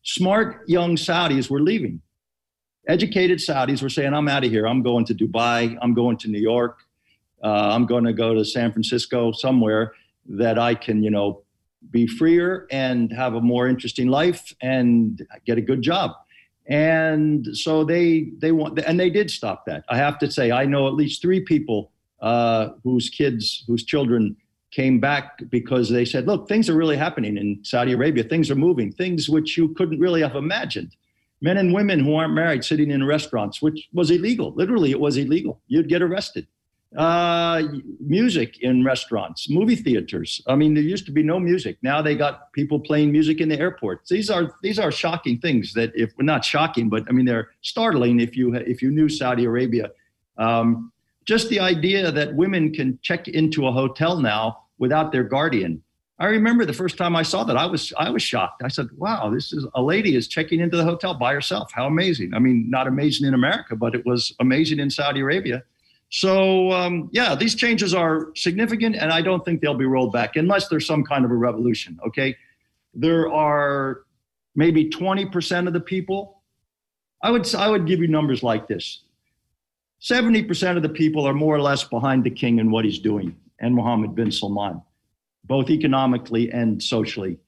Smart 0.03 0.69
young 0.69 0.97
Saudis 0.97 1.51
were 1.51 1.61
leaving. 1.61 2.01
Educated 2.89 3.39
Saudis 3.39 3.83
were 3.83 3.89
saying, 3.89 4.15
I'm 4.15 4.29
out 4.29 4.45
of 4.45 4.51
here. 4.51 4.67
I'm 4.67 4.83
going 4.83 5.05
to 5.07 5.15
Dubai. 5.15 5.77
I'm 5.83 5.95
going 5.95 6.17
to 6.19 6.29
New 6.29 6.41
York. 6.41 6.79
Uh, 7.43 7.71
I'm 7.73 7.87
going 7.87 8.05
to 8.05 8.13
go 8.13 8.35
to 8.35 8.45
San 8.45 8.73
Francisco, 8.73 9.33
somewhere 9.33 9.93
that 10.29 10.59
I 10.59 10.75
can, 10.75 11.03
you 11.03 11.11
know, 11.11 11.43
be 11.91 12.07
freer 12.07 12.67
and 12.71 13.13
have 13.13 13.35
a 13.35 13.41
more 13.41 13.69
interesting 13.69 14.09
life 14.09 14.55
and 14.61 15.27
get 15.47 15.59
a 15.59 15.61
good 15.61 15.83
job. 15.83 16.13
And 16.69 17.47
so 17.57 17.85
they 17.85 18.31
they 18.39 18.53
want 18.53 18.79
and 18.81 18.99
they 18.99 19.11
did 19.11 19.31
stop 19.31 19.67
that. 19.67 19.85
I 19.89 19.97
have 19.97 20.19
to 20.19 20.31
say 20.31 20.51
i 20.51 20.65
know 20.65 20.89
at 20.89 20.95
least 20.95 21.23
three 21.23 21.41
people 21.41 21.93
uh, 22.21 22.71
whose 22.83 23.09
kids 23.09 23.63
whose 23.67 23.85
children 23.85 24.37
came 24.73 24.99
back 24.99 25.43
because 25.49 25.89
they 25.89 26.05
said 26.05 26.27
look 26.27 26.49
things 26.49 26.69
are 26.69 26.75
really 26.75 26.97
happening 26.97 27.37
in 27.37 27.61
saudi 27.63 27.93
arabia. 27.93 28.25
Things 28.25 28.51
are 28.51 28.57
moving. 28.57 28.91
Things 28.91 29.29
which 29.29 29.57
you 29.57 29.75
couldn't 29.75 30.01
really 30.01 30.23
have 30.23 30.35
imagined. 30.35 30.97
Men 31.41 31.57
and 31.57 31.73
women 31.73 32.01
who 32.01 32.15
aren't 32.17 32.35
married 32.35 32.65
sitting 32.65 32.91
in 32.91 33.07
restaurants 33.07 33.63
which 33.63 33.89
was 33.93 34.11
illegal. 34.11 34.53
Literally 34.57 34.91
it 34.91 34.99
was 34.99 35.17
illegal. 35.17 35.61
You'd 35.69 35.89
get 35.89 36.03
arrested 36.03 36.49
uh, 36.97 37.63
music 38.01 38.63
in 38.63 38.83
restaurants, 38.83 39.51
movie 39.51 39.77
theaters. 39.77 40.41
I 40.47 40.57
mean, 40.57 40.73
there 40.73 40.83
used 40.83 41.05
to 41.07 41.13
be 41.13 41.23
no 41.23 41.39
music. 41.39 41.77
Now 41.83 42.01
they 42.01 42.15
got 42.15 42.53
people 42.53 42.81
playing 42.81 43.13
music 43.13 43.41
in 43.41 43.49
the 43.51 43.59
airports. 43.59 44.09
These 44.09 44.31
are 44.31 44.55
these 44.63 44.79
are 44.79 44.91
shocking 44.91 45.39
things 45.39 45.75
that, 45.75 45.93
if 45.95 46.13
not 46.19 46.45
shocking, 46.45 46.89
but 46.89 47.05
I 47.09 47.13
mean 47.13 47.27
they're 47.27 47.51
startling 47.61 48.21
if 48.21 48.37
you 48.37 48.55
if 48.55 48.81
you 48.81 48.91
knew 48.91 49.09
Saudi 49.09 49.45
Arabia. 49.45 49.91
Um, 50.39 50.91
just 51.27 51.49
the 51.51 51.61
idea 51.61 52.11
that 52.11 52.35
women 52.35 52.73
can 52.73 52.99
check 53.03 53.29
into 53.29 53.67
a 53.67 53.73
hotel 53.73 54.19
now 54.19 54.65
without 54.79 55.13
their 55.13 55.25
guardian. 55.25 55.83
I 56.19 56.27
remember 56.27 56.65
the 56.65 56.73
first 56.73 56.97
time 56.97 57.15
I 57.15 57.23
saw 57.23 57.45
that, 57.45 57.59
I 57.59 57.67
was 57.67 57.93
I 57.99 58.09
was 58.09 58.23
shocked. 58.23 58.63
I 58.65 58.69
said, 58.69 58.89
"Wow, 58.97 59.29
this 59.29 59.53
is 59.53 59.67
a 59.75 59.83
lady 59.83 60.17
is 60.17 60.29
checking 60.29 60.61
into 60.61 60.79
the 60.79 60.85
hotel 60.85 61.13
by 61.13 61.35
herself. 61.35 61.71
How 61.75 61.87
amazing! 61.87 62.33
I 62.33 62.39
mean, 62.39 62.71
not 62.71 62.87
amazing 62.87 63.27
in 63.27 63.35
America, 63.35 63.77
but 63.77 63.95
it 63.95 64.07
was 64.07 64.35
amazing 64.41 64.79
in 64.79 64.89
Saudi 64.89 65.21
Arabia." 65.21 65.63
So, 66.11 66.71
um, 66.71 67.11
yeah, 67.13 67.35
these 67.35 67.55
changes 67.55 67.93
are 67.93 68.29
significant, 68.37 68.97
and 68.97 69.13
I 69.13 69.23
don't 69.23 69.45
think 69.45 69.61
they'll 69.61 69.75
be 69.75 69.87
rolled 69.87 70.13
back 70.13 70.37
unless 70.37 70.69
there's 70.69 70.87
some 70.87 71.05
kind 71.05 71.25
of 71.25 71.31
a 71.31 71.35
revolution. 71.35 71.99
Okay. 72.07 72.37
There 72.95 73.33
are 73.33 74.03
maybe 74.55 74.89
20% 74.89 75.67
of 75.67 75.73
the 75.73 75.81
people. 75.81 76.43
I 77.23 77.31
would, 77.31 77.53
I 77.55 77.69
would 77.69 77.87
give 77.87 78.01
you 78.01 78.09
numbers 78.09 78.43
like 78.43 78.69
this 78.69 79.03
70% 80.03 80.77
of 80.77 80.83
the 80.83 80.89
people 80.89 81.27
are 81.27 81.35
more 81.35 81.55
or 81.55 81.61
less 81.61 81.83
behind 81.85 82.25
the 82.25 82.31
king 82.31 82.61
and 82.61 82.71
what 82.71 82.85
he's 82.85 82.99
doing, 82.99 83.37
and 83.61 83.75
Mohammed 83.75 84.15
bin 84.15 84.31
Salman, 84.31 84.83
both 85.45 85.71
economically 85.71 86.51
and 86.53 86.83
socially. 86.83 87.39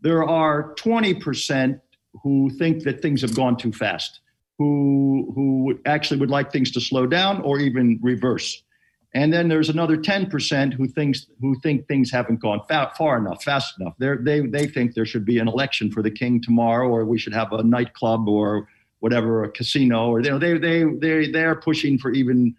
There 0.00 0.24
are 0.24 0.74
20% 0.74 1.80
who 2.22 2.50
think 2.50 2.82
that 2.84 3.02
things 3.02 3.20
have 3.22 3.34
gone 3.34 3.56
too 3.56 3.72
fast 3.72 4.20
who 4.58 5.32
who 5.34 5.78
actually 5.86 6.20
would 6.20 6.30
like 6.30 6.52
things 6.52 6.70
to 6.72 6.80
slow 6.80 7.06
down 7.06 7.40
or 7.42 7.58
even 7.58 7.98
reverse. 8.02 8.62
And 9.14 9.32
then 9.32 9.48
there's 9.48 9.70
another 9.70 9.96
10% 9.96 10.74
who 10.74 10.86
thinks 10.86 11.26
who 11.40 11.58
think 11.60 11.86
things 11.88 12.10
haven't 12.10 12.40
gone 12.40 12.60
fa- 12.68 12.92
far 12.98 13.16
enough, 13.16 13.42
fast 13.42 13.80
enough. 13.80 13.94
They're, 13.98 14.18
they 14.18 14.40
they 14.40 14.66
think 14.66 14.94
there 14.94 15.06
should 15.06 15.24
be 15.24 15.38
an 15.38 15.48
election 15.48 15.90
for 15.90 16.02
the 16.02 16.10
king 16.10 16.42
tomorrow, 16.42 16.88
or 16.88 17.04
we 17.04 17.18
should 17.18 17.32
have 17.32 17.52
a 17.52 17.62
nightclub 17.62 18.28
or 18.28 18.68
whatever, 19.00 19.44
a 19.44 19.50
casino, 19.50 20.10
or 20.10 20.20
you 20.20 20.30
know, 20.30 20.38
they 20.38 20.58
they 20.58 20.84
they 20.84 21.30
they're 21.30 21.54
pushing 21.54 21.98
for 21.98 22.10
even 22.10 22.54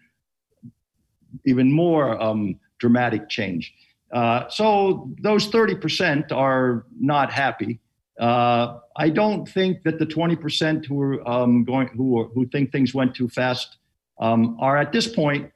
even 1.44 1.70
more 1.70 2.20
um, 2.20 2.58
dramatic 2.78 3.28
change. 3.28 3.72
Uh, 4.12 4.48
so 4.48 5.08
those 5.20 5.48
30% 5.50 6.32
are 6.32 6.84
not 6.98 7.32
happy. 7.32 7.78
Uh, 8.20 8.78
I 8.96 9.08
don't 9.08 9.48
think 9.48 9.82
that 9.84 9.98
the 9.98 10.04
20% 10.04 10.84
who 10.84 11.00
are 11.00 11.28
um, 11.28 11.64
going 11.64 11.88
who 11.88 12.20
are, 12.20 12.24
who 12.26 12.46
think 12.48 12.70
things 12.70 12.94
went 12.94 13.14
too 13.14 13.28
fast 13.28 13.78
um, 14.20 14.58
are 14.60 14.76
at 14.76 14.92
this 14.92 15.08
point 15.08 15.50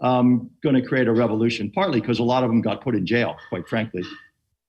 um, 0.00 0.48
going 0.62 0.76
to 0.76 0.82
create 0.82 1.08
a 1.08 1.12
revolution. 1.12 1.72
Partly 1.72 2.00
because 2.00 2.20
a 2.20 2.22
lot 2.22 2.44
of 2.44 2.50
them 2.50 2.60
got 2.60 2.82
put 2.82 2.94
in 2.94 3.04
jail, 3.04 3.34
quite 3.48 3.68
frankly. 3.68 4.04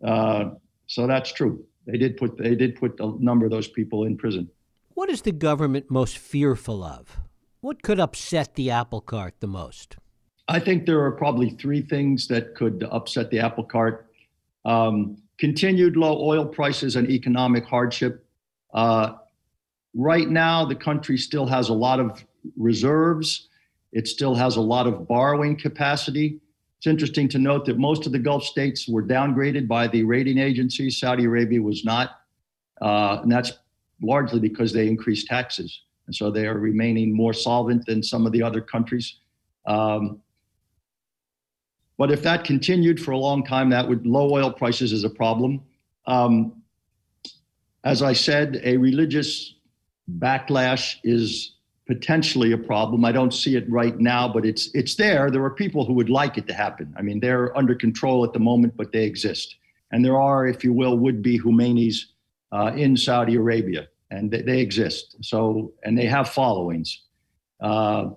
Uh, 0.03 0.51
so 0.87 1.05
that's 1.05 1.31
true. 1.31 1.63
They 1.85 1.97
did 1.97 2.17
put 2.17 2.35
they 2.37 2.55
did 2.55 2.75
put 2.77 2.99
a 2.99 3.13
number 3.19 3.45
of 3.45 3.51
those 3.51 3.67
people 3.67 4.05
in 4.05 4.17
prison. 4.17 4.49
What 4.95 5.09
is 5.11 5.21
the 5.21 5.31
government 5.31 5.91
most 5.91 6.17
fearful 6.17 6.83
of? 6.83 7.19
What 7.61 7.83
could 7.83 7.99
upset 7.99 8.55
the 8.55 8.71
apple 8.71 9.01
cart 9.01 9.35
the 9.39 9.47
most? 9.47 9.97
I 10.47 10.59
think 10.59 10.85
there 10.85 11.03
are 11.03 11.11
probably 11.11 11.51
three 11.51 11.81
things 11.81 12.27
that 12.27 12.55
could 12.55 12.87
upset 12.91 13.29
the 13.29 13.39
apple 13.39 13.63
cart. 13.63 14.07
Um, 14.63 15.17
continued 15.37 15.97
low 15.97 16.23
oil 16.23 16.45
prices 16.45 16.95
and 16.95 17.09
economic 17.09 17.65
hardship. 17.65 18.25
Uh, 18.73 19.13
right 19.93 20.29
now, 20.29 20.65
the 20.65 20.75
country 20.75 21.17
still 21.17 21.45
has 21.45 21.69
a 21.69 21.73
lot 21.73 21.99
of 21.99 22.23
reserves. 22.57 23.49
It 23.91 24.07
still 24.07 24.35
has 24.35 24.55
a 24.57 24.61
lot 24.61 24.87
of 24.87 25.07
borrowing 25.07 25.57
capacity. 25.57 26.39
It's 26.77 26.87
interesting 26.87 27.27
to 27.29 27.39
note 27.39 27.65
that 27.65 27.77
most 27.77 28.05
of 28.05 28.11
the 28.11 28.19
Gulf 28.19 28.43
states 28.43 28.87
were 28.87 29.03
downgraded 29.03 29.67
by 29.67 29.87
the 29.87 30.03
rating 30.03 30.37
agencies. 30.37 30.99
Saudi 30.99 31.25
Arabia 31.25 31.61
was 31.61 31.83
not. 31.83 32.21
Uh, 32.81 33.19
and 33.23 33.31
that's 33.31 33.53
largely 34.01 34.39
because 34.39 34.73
they 34.73 34.87
increased 34.87 35.27
taxes. 35.27 35.81
And 36.07 36.15
so 36.15 36.29
they 36.29 36.45
are 36.45 36.57
remaining 36.57 37.13
more 37.13 37.33
solvent 37.33 37.85
than 37.85 38.03
some 38.03 38.25
of 38.25 38.31
the 38.31 38.43
other 38.43 38.61
countries. 38.61 39.15
Um, 39.65 40.21
but 41.97 42.11
if 42.11 42.23
that 42.23 42.43
continued 42.43 43.01
for 43.01 43.11
a 43.11 43.17
long 43.17 43.43
time, 43.43 43.69
that 43.69 43.87
would 43.87 44.05
low 44.05 44.31
oil 44.31 44.51
prices 44.51 44.91
is 44.91 45.03
a 45.03 45.09
problem. 45.09 45.61
Um, 46.05 46.61
as 47.83 48.01
I 48.01 48.13
said, 48.13 48.61
a 48.63 48.77
religious 48.77 49.55
backlash 50.19 50.97
is 51.03 51.55
potentially 51.87 52.51
a 52.51 52.57
problem. 52.57 53.05
I 53.05 53.11
don't 53.11 53.33
see 53.33 53.55
it 53.55 53.69
right 53.69 53.97
now, 53.99 54.27
but 54.27 54.45
it's 54.45 54.69
it's 54.73 54.95
there. 54.95 55.29
There 55.29 55.43
are 55.43 55.51
people 55.51 55.85
who 55.85 55.93
would 55.93 56.09
like 56.09 56.37
it 56.37 56.47
to 56.47 56.53
happen. 56.53 56.93
I 56.97 57.01
mean, 57.01 57.19
they're 57.19 57.55
under 57.57 57.75
control 57.75 58.23
at 58.25 58.33
the 58.33 58.39
moment, 58.39 58.75
but 58.75 58.91
they 58.91 59.05
exist. 59.05 59.55
And 59.91 60.03
there 60.03 60.19
are, 60.19 60.47
if 60.47 60.63
you 60.63 60.73
will, 60.73 60.97
would-be 60.97 61.39
Khomeinis 61.39 61.97
uh, 62.51 62.71
in 62.75 62.97
Saudi 62.97 63.35
Arabia, 63.35 63.87
and 64.09 64.31
they, 64.31 64.41
they, 64.41 64.59
exist. 64.59 65.15
So, 65.21 65.73
and 65.83 65.97
they 65.97 66.05
have 66.05 66.29
followings. 66.29 67.03
Uh, 67.61 68.09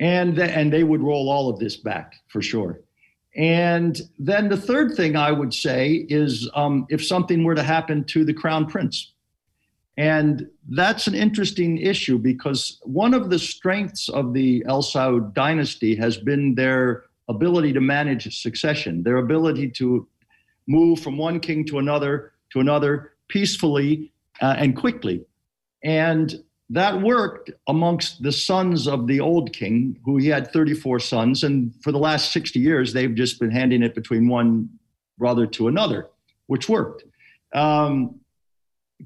and 0.00 0.38
and 0.38 0.72
they 0.72 0.84
would 0.84 1.02
roll 1.02 1.28
all 1.28 1.48
of 1.48 1.58
this 1.58 1.76
back 1.76 2.14
for 2.28 2.42
sure. 2.42 2.80
And 3.36 4.00
then 4.18 4.48
the 4.48 4.56
third 4.56 4.94
thing 4.94 5.16
I 5.16 5.32
would 5.32 5.52
say 5.52 6.06
is 6.08 6.48
um, 6.54 6.86
if 6.88 7.04
something 7.04 7.42
were 7.42 7.54
to 7.54 7.62
happen 7.62 8.04
to 8.04 8.24
the 8.24 8.32
crown 8.32 8.66
prince. 8.66 9.12
And 9.96 10.48
that's 10.70 11.06
an 11.06 11.14
interesting 11.14 11.78
issue 11.78 12.18
because 12.18 12.80
one 12.82 13.14
of 13.14 13.30
the 13.30 13.38
strengths 13.38 14.08
of 14.08 14.34
the 14.34 14.64
El 14.68 14.82
Saud 14.82 15.34
dynasty 15.34 15.94
has 15.96 16.16
been 16.16 16.54
their 16.54 17.04
ability 17.28 17.72
to 17.72 17.80
manage 17.80 18.40
succession, 18.40 19.02
their 19.02 19.18
ability 19.18 19.70
to 19.70 20.06
move 20.66 21.00
from 21.00 21.16
one 21.16 21.40
king 21.40 21.64
to 21.66 21.78
another 21.78 22.32
to 22.50 22.60
another 22.60 23.12
peacefully 23.28 24.12
uh, 24.40 24.54
and 24.58 24.76
quickly. 24.76 25.24
And 25.82 26.42
that 26.70 27.00
worked 27.00 27.50
amongst 27.68 28.22
the 28.22 28.32
sons 28.32 28.88
of 28.88 29.06
the 29.06 29.20
old 29.20 29.52
king, 29.52 29.98
who 30.04 30.16
he 30.16 30.28
had 30.28 30.52
34 30.52 30.98
sons. 31.00 31.44
And 31.44 31.74
for 31.82 31.92
the 31.92 31.98
last 31.98 32.32
60 32.32 32.58
years, 32.58 32.92
they've 32.92 33.14
just 33.14 33.38
been 33.38 33.50
handing 33.50 33.82
it 33.82 33.94
between 33.94 34.28
one 34.28 34.70
brother 35.18 35.46
to 35.46 35.68
another, 35.68 36.08
which 36.46 36.68
worked. 36.68 37.04
Um, 37.54 38.20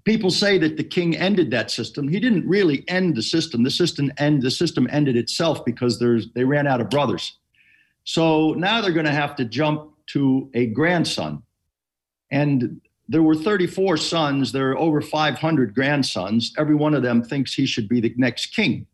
people 0.04 0.30
say 0.30 0.58
that 0.58 0.76
the 0.76 0.84
king 0.84 1.16
ended 1.16 1.50
that 1.50 1.70
system. 1.70 2.08
He 2.08 2.20
didn't 2.20 2.48
really 2.48 2.84
end 2.88 3.16
the 3.16 3.22
system. 3.22 3.62
The 3.62 3.70
system 3.70 4.12
end 4.18 4.42
the 4.42 4.50
system 4.50 4.88
ended 4.90 5.16
itself 5.16 5.64
because 5.64 5.98
there's 5.98 6.30
they 6.32 6.44
ran 6.44 6.66
out 6.66 6.80
of 6.80 6.90
brothers. 6.90 7.38
So 8.04 8.52
now 8.54 8.80
they're 8.80 8.92
going 8.92 9.06
to 9.06 9.12
have 9.12 9.36
to 9.36 9.44
jump 9.44 9.92
to 10.08 10.50
a 10.54 10.66
grandson. 10.66 11.42
And 12.30 12.80
there 13.08 13.22
were 13.22 13.34
34 13.34 13.96
sons. 13.96 14.52
There 14.52 14.70
are 14.70 14.78
over 14.78 15.00
500 15.00 15.74
grandsons. 15.74 16.52
Every 16.58 16.74
one 16.74 16.94
of 16.94 17.02
them 17.02 17.22
thinks 17.22 17.54
he 17.54 17.64
should 17.64 17.88
be 17.88 18.00
the 18.00 18.12
next 18.16 18.46
king. 18.46 18.86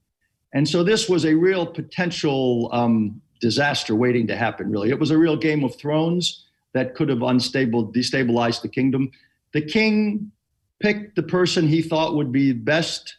And 0.52 0.68
so 0.68 0.84
this 0.84 1.08
was 1.08 1.24
a 1.24 1.34
real 1.34 1.66
potential 1.66 2.68
um, 2.72 3.20
disaster 3.40 3.96
waiting 3.96 4.28
to 4.28 4.36
happen, 4.36 4.70
really. 4.70 4.90
It 4.90 4.98
was 4.98 5.10
a 5.10 5.18
real 5.18 5.36
Game 5.36 5.64
of 5.64 5.76
Thrones 5.76 6.44
that 6.74 6.94
could 6.94 7.08
have 7.08 7.22
unstable, 7.22 7.92
destabilized 7.92 8.62
the 8.62 8.68
kingdom. 8.68 9.10
The 9.52 9.62
king 9.62 10.30
picked 10.78 11.16
the 11.16 11.22
person 11.22 11.66
he 11.66 11.82
thought 11.82 12.14
would 12.14 12.30
be 12.30 12.52
best. 12.52 13.16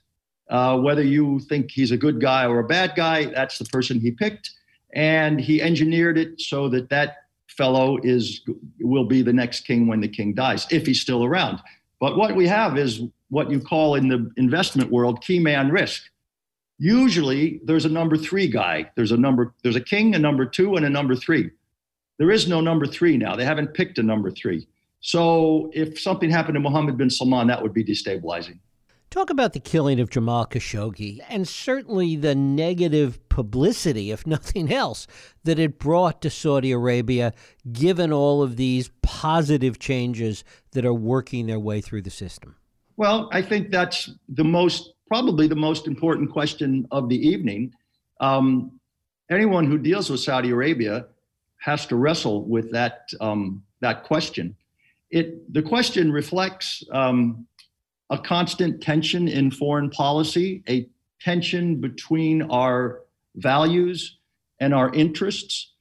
Uh, 0.50 0.78
whether 0.78 1.02
you 1.02 1.40
think 1.40 1.72
he's 1.72 1.92
a 1.92 1.98
good 1.98 2.22
guy 2.22 2.46
or 2.46 2.60
a 2.60 2.68
bad 2.68 2.94
guy, 2.96 3.26
that's 3.26 3.58
the 3.58 3.66
person 3.66 4.00
he 4.00 4.12
picked. 4.12 4.52
And 4.94 5.42
he 5.42 5.62
engineered 5.62 6.18
it 6.18 6.40
so 6.40 6.70
that 6.70 6.90
that 6.90 7.25
fellow 7.58 7.98
is 8.04 8.42
will 8.80 9.06
be 9.06 9.22
the 9.22 9.34
next 9.34 9.62
king 9.62 9.88
when 9.88 10.02
the 10.02 10.08
king 10.08 10.34
dies, 10.34 10.68
if 10.72 10.86
he's 10.86 11.02
still 11.02 11.24
around. 11.24 11.60
But 12.00 12.18
what 12.18 12.36
we 12.36 12.48
have 12.48 12.78
is 12.78 13.02
what 13.30 13.50
you 13.50 13.60
call 13.60 13.96
in 13.96 14.08
the 14.08 14.30
investment 14.38 14.92
world 14.92 15.22
key 15.22 15.40
man 15.40 15.70
risk. 15.70 16.04
Usually 16.78 17.62
there's 17.64 17.86
a 17.86 17.90
number 17.90 18.18
three 18.18 18.48
guy. 18.48 18.92
There's 18.96 19.12
a 19.12 19.18
number, 19.18 19.54
there's 19.64 19.78
a 19.78 19.82
king, 19.82 20.14
a 20.16 20.20
number 20.20 20.46
two, 20.46 20.76
and 20.76 20.86
a 20.86 20.90
number 20.90 21.16
three. 21.16 21.50
There 22.18 22.32
is 22.32 22.48
no 22.48 22.62
number 22.62 22.86
three 22.86 23.18
now. 23.18 23.36
They 23.36 23.46
haven't 23.46 23.74
picked 23.74 23.98
a 23.98 24.04
number 24.04 24.32
three. 24.32 24.68
So 25.02 25.70
if 25.74 26.00
something 26.00 26.30
happened 26.30 26.56
to 26.56 26.60
Mohammed 26.60 26.98
bin 26.98 27.10
Salman, 27.10 27.48
that 27.48 27.62
would 27.62 27.74
be 27.74 27.84
destabilizing. 27.84 28.60
Talk 29.10 29.30
about 29.30 29.54
the 29.54 29.60
killing 29.60 30.00
of 30.00 30.10
Jamal 30.10 30.46
Khashoggi 30.46 31.20
and 31.30 31.48
certainly 31.48 32.16
the 32.16 32.36
negative 32.36 33.28
publicity, 33.30 34.12
if 34.12 34.28
nothing 34.36 34.74
else, 34.74 35.08
that 35.44 35.60
it 35.60 35.80
brought 35.80 36.22
to 36.22 36.30
Saudi 36.30 36.72
Arabia, 36.72 37.34
given 37.72 38.12
all 38.12 38.42
of 38.42 38.58
these 38.58 38.90
positive 39.02 39.80
changes 39.80 40.44
that 40.72 40.86
are 40.86 40.94
working 40.94 41.48
their 41.48 41.60
way 41.60 41.82
through 41.82 42.02
the 42.02 42.10
system. 42.10 42.56
Well, 42.98 43.30
I 43.32 43.42
think 43.42 43.72
that's 43.72 44.10
the 44.30 44.44
most, 44.44 44.94
probably 45.08 45.48
the 45.48 45.56
most 45.56 45.88
important 45.88 46.32
question 46.32 46.88
of 46.92 47.10
the 47.10 47.18
evening. 47.18 47.74
Um, 48.20 48.80
anyone 49.30 49.66
who 49.66 49.78
deals 49.78 50.10
with 50.10 50.20
Saudi 50.22 50.52
Arabia 50.52 51.08
has 51.60 51.86
to 51.88 51.96
wrestle 51.96 52.44
with 52.46 52.72
that, 52.72 53.10
um, 53.22 53.64
that 53.82 54.04
question. 54.04 54.56
It, 55.10 55.54
the 55.54 55.62
question 55.62 56.12
reflects 56.12 56.84
um, 56.92 57.48
a 58.10 58.18
constant 58.18 58.82
tension 58.82 59.28
in 59.28 59.52
foreign 59.52 59.90
policy, 59.90 60.64
a 60.70 60.88
tension 61.20 61.82
between 61.82 62.44
our 62.44 63.02
values 63.36 64.18
and 64.60 64.74
our 64.74 64.94
interests. 64.94 65.72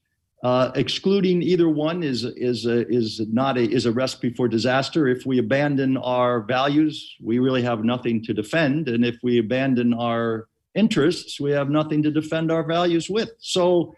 Uh, 0.43 0.71
excluding 0.75 1.43
either 1.43 1.71
one 1.71 2.03
is 2.03 2.25
is 2.25 2.67
a, 2.67 2.87
is 2.89 3.21
not 3.33 3.57
a 3.57 3.63
is 3.63 3.87
a 3.87 3.93
recipe 3.93 4.31
for 4.31 4.47
disaster. 4.47 5.09
If 5.09 5.25
we 5.25 5.39
abandon 5.39 5.97
our 5.97 6.41
values, 6.43 7.17
we 7.23 7.39
really 7.39 7.63
have 7.63 7.83
nothing 7.83 8.23
to 8.25 8.35
defend, 8.35 8.89
and 8.89 9.07
if 9.07 9.17
we 9.23 9.39
abandon 9.39 9.95
our 9.95 10.49
interests, 10.75 11.41
we 11.41 11.51
have 11.53 11.71
nothing 11.71 12.03
to 12.03 12.11
defend 12.11 12.53
our 12.53 12.63
values 12.63 13.09
with. 13.09 13.31
So 13.39 13.95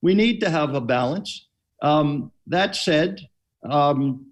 we 0.00 0.14
need 0.14 0.40
to 0.40 0.48
have 0.48 0.74
a 0.74 0.80
balance. 0.80 1.48
Um, 1.82 2.32
that 2.46 2.76
said, 2.76 3.20
um, 3.68 4.29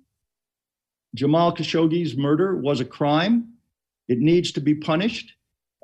Jamal 1.14 1.54
Khashoggi's 1.54 2.16
murder 2.16 2.56
was 2.56 2.80
a 2.80 2.84
crime. 2.84 3.52
It 4.08 4.18
needs 4.18 4.52
to 4.52 4.60
be 4.60 4.74
punished. 4.74 5.32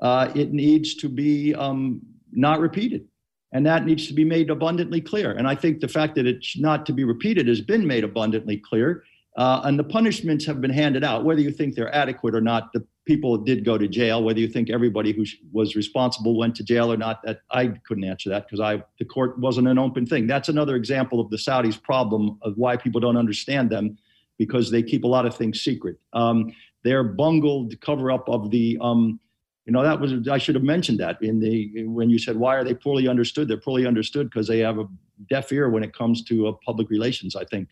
Uh, 0.01 0.31
it 0.35 0.51
needs 0.51 0.95
to 0.95 1.09
be 1.09 1.55
um, 1.55 2.01
not 2.31 2.59
repeated. 2.59 3.07
And 3.51 3.65
that 3.65 3.85
needs 3.85 4.07
to 4.07 4.13
be 4.13 4.25
made 4.25 4.49
abundantly 4.49 4.99
clear. 4.99 5.31
And 5.31 5.47
I 5.47 5.55
think 5.55 5.79
the 5.79 5.87
fact 5.87 6.15
that 6.15 6.25
it's 6.25 6.57
not 6.59 6.85
to 6.87 6.93
be 6.93 7.03
repeated 7.03 7.47
has 7.47 7.61
been 7.61 7.87
made 7.87 8.03
abundantly 8.03 8.57
clear. 8.57 9.03
Uh, 9.37 9.61
and 9.63 9.77
the 9.77 9.83
punishments 9.83 10.45
have 10.45 10.61
been 10.61 10.71
handed 10.71 11.03
out, 11.03 11.23
whether 11.25 11.41
you 11.41 11.51
think 11.51 11.75
they're 11.75 11.93
adequate 11.93 12.35
or 12.35 12.41
not. 12.41 12.71
The 12.73 12.85
people 13.05 13.37
did 13.37 13.63
go 13.63 13.77
to 13.77 13.87
jail. 13.87 14.23
Whether 14.23 14.39
you 14.39 14.47
think 14.47 14.69
everybody 14.69 15.11
who 15.11 15.25
was 15.51 15.75
responsible 15.75 16.37
went 16.37 16.55
to 16.55 16.63
jail 16.63 16.91
or 16.91 16.97
not, 16.97 17.21
that 17.23 17.41
I 17.51 17.67
couldn't 17.87 18.03
answer 18.03 18.29
that 18.29 18.45
because 18.45 18.59
I 18.59 18.83
the 18.99 19.05
court 19.05 19.37
wasn't 19.39 19.67
an 19.67 19.77
open 19.77 20.05
thing. 20.05 20.27
That's 20.27 20.49
another 20.49 20.75
example 20.75 21.19
of 21.19 21.29
the 21.29 21.37
Saudis' 21.37 21.81
problem 21.81 22.37
of 22.41 22.57
why 22.57 22.77
people 22.77 22.99
don't 23.01 23.17
understand 23.17 23.69
them, 23.69 23.97
because 24.37 24.71
they 24.71 24.83
keep 24.83 25.03
a 25.03 25.07
lot 25.07 25.25
of 25.25 25.35
things 25.35 25.61
secret. 25.61 25.97
Um, 26.13 26.51
their 26.83 27.03
bungled 27.03 27.79
cover 27.81 28.11
up 28.11 28.29
of 28.29 28.51
the 28.51 28.77
um, 28.79 29.19
you 29.65 29.73
know 29.73 29.81
that 29.81 29.99
was 29.99 30.27
i 30.29 30.37
should 30.37 30.55
have 30.55 30.63
mentioned 30.63 30.99
that 30.99 31.21
in 31.21 31.39
the 31.39 31.85
when 31.85 32.09
you 32.09 32.19
said 32.19 32.37
why 32.37 32.55
are 32.55 32.63
they 32.63 32.73
poorly 32.73 33.07
understood? 33.07 33.47
They're 33.47 33.57
poorly 33.57 33.85
understood 33.85 34.29
because 34.29 34.47
they 34.47 34.59
have 34.59 34.79
a 34.79 34.87
deaf 35.29 35.51
ear 35.51 35.69
when 35.69 35.83
it 35.83 35.93
comes 35.93 36.23
to 36.25 36.47
uh, 36.47 36.51
public 36.65 36.89
relations 36.89 37.35
i 37.35 37.43
think. 37.43 37.69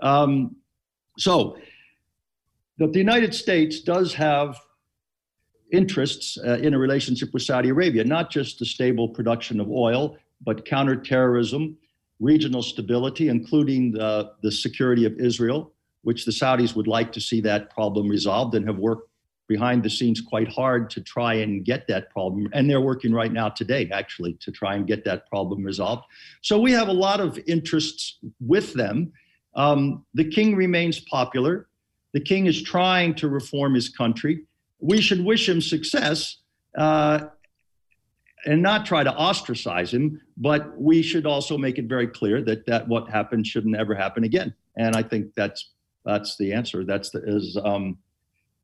Um, 0.00 0.56
so 1.18 1.56
that 2.78 2.92
the 2.92 2.98
united 2.98 3.34
states 3.34 3.80
does 3.80 4.14
have 4.14 4.58
interests 5.70 6.38
uh, 6.44 6.58
in 6.58 6.74
a 6.74 6.78
relationship 6.78 7.32
with 7.32 7.42
saudi 7.42 7.68
arabia 7.68 8.02
not 8.02 8.30
just 8.30 8.58
the 8.58 8.66
stable 8.66 9.08
production 9.08 9.60
of 9.60 9.70
oil 9.70 10.16
but 10.40 10.64
counterterrorism 10.64 11.76
regional 12.18 12.62
stability 12.62 13.28
including 13.28 13.92
the, 13.92 14.32
the 14.42 14.50
security 14.50 15.04
of 15.04 15.12
israel 15.20 15.73
which 16.04 16.24
the 16.24 16.30
saudis 16.30 16.76
would 16.76 16.86
like 16.86 17.12
to 17.12 17.20
see 17.20 17.40
that 17.40 17.70
problem 17.70 18.08
resolved 18.08 18.54
and 18.54 18.66
have 18.66 18.78
worked 18.78 19.10
behind 19.46 19.82
the 19.82 19.90
scenes 19.90 20.20
quite 20.20 20.48
hard 20.48 20.88
to 20.90 21.00
try 21.00 21.34
and 21.34 21.64
get 21.64 21.86
that 21.88 22.10
problem. 22.10 22.48
And 22.52 22.68
they're 22.68 22.80
working 22.80 23.12
right 23.12 23.32
now 23.32 23.48
today, 23.50 23.90
actually, 23.92 24.34
to 24.40 24.50
try 24.50 24.74
and 24.74 24.86
get 24.86 25.04
that 25.04 25.28
problem 25.28 25.62
resolved. 25.62 26.04
So 26.40 26.58
we 26.58 26.72
have 26.72 26.88
a 26.88 26.92
lot 26.92 27.20
of 27.20 27.38
interests 27.46 28.18
with 28.40 28.72
them. 28.74 29.12
Um, 29.54 30.04
the 30.14 30.24
king 30.24 30.56
remains 30.56 31.00
popular. 31.00 31.68
The 32.12 32.20
king 32.20 32.46
is 32.46 32.62
trying 32.62 33.14
to 33.16 33.28
reform 33.28 33.74
his 33.74 33.88
country. 33.88 34.44
We 34.80 35.00
should 35.00 35.24
wish 35.24 35.48
him 35.48 35.60
success 35.60 36.38
uh, 36.76 37.26
and 38.46 38.62
not 38.62 38.86
try 38.86 39.04
to 39.04 39.14
ostracize 39.14 39.92
him, 39.92 40.20
but 40.36 40.78
we 40.78 41.02
should 41.02 41.26
also 41.26 41.58
make 41.58 41.78
it 41.78 41.86
very 41.86 42.06
clear 42.06 42.42
that, 42.42 42.66
that 42.66 42.88
what 42.88 43.08
happened 43.10 43.46
shouldn't 43.46 43.76
ever 43.76 43.94
happen 43.94 44.24
again. 44.24 44.54
And 44.76 44.96
I 44.96 45.02
think 45.02 45.34
that's 45.34 45.73
that's 46.04 46.36
the 46.36 46.52
answer. 46.52 46.84
That's 46.84 47.10
the 47.10 47.22
is 47.24 47.56
um, 47.62 47.98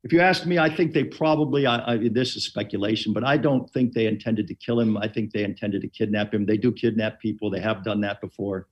if 0.03 0.12
you 0.12 0.20
ask 0.20 0.46
me, 0.46 0.59
I 0.59 0.74
think 0.74 0.94
they 0.94 1.05
probably, 1.05 1.66
I, 1.66 1.92
I, 1.92 2.09
this 2.09 2.35
is 2.35 2.44
speculation, 2.44 3.12
but 3.12 3.22
I 3.22 3.37
don't 3.37 3.70
think 3.70 3.92
they 3.92 4.07
intended 4.07 4.48
to 4.48 4.55
kill 4.55 4.81
him. 4.81 4.96
I 4.96 5.09
think 5.09 5.33
they 5.33 5.44
intended 5.44 5.83
to 5.83 5.88
kidnap 5.88 6.33
him. 6.33 6.46
They 6.46 6.57
do 6.57 6.72
kidnap 6.72 7.20
people, 7.20 7.50
they 7.50 7.61
have 7.61 7.85
done 7.85 8.00
that 8.00 8.20
before. 8.20 8.66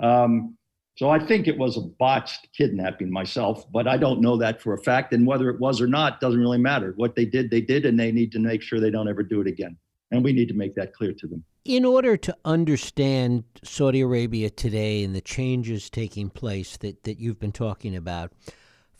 Um, 0.00 0.56
so 0.96 1.08
I 1.08 1.18
think 1.18 1.48
it 1.48 1.56
was 1.56 1.76
a 1.76 1.80
botched 1.80 2.48
kidnapping 2.52 3.10
myself, 3.10 3.64
but 3.72 3.86
I 3.86 3.96
don't 3.96 4.20
know 4.20 4.36
that 4.36 4.60
for 4.60 4.74
a 4.74 4.82
fact. 4.82 5.14
And 5.14 5.26
whether 5.26 5.48
it 5.48 5.58
was 5.58 5.80
or 5.80 5.86
not 5.86 6.20
doesn't 6.20 6.40
really 6.40 6.58
matter. 6.58 6.92
What 6.96 7.14
they 7.14 7.24
did, 7.24 7.50
they 7.50 7.62
did, 7.62 7.86
and 7.86 7.98
they 7.98 8.12
need 8.12 8.32
to 8.32 8.38
make 8.38 8.60
sure 8.60 8.78
they 8.78 8.90
don't 8.90 9.08
ever 9.08 9.22
do 9.22 9.40
it 9.40 9.46
again. 9.46 9.76
And 10.10 10.22
we 10.22 10.32
need 10.32 10.48
to 10.48 10.54
make 10.54 10.74
that 10.74 10.92
clear 10.92 11.12
to 11.14 11.26
them. 11.26 11.44
In 11.64 11.84
order 11.84 12.16
to 12.16 12.36
understand 12.44 13.44
Saudi 13.62 14.00
Arabia 14.00 14.50
today 14.50 15.04
and 15.04 15.14
the 15.14 15.20
changes 15.20 15.88
taking 15.88 16.28
place 16.28 16.76
that, 16.78 17.04
that 17.04 17.20
you've 17.20 17.38
been 17.38 17.52
talking 17.52 17.94
about, 17.94 18.32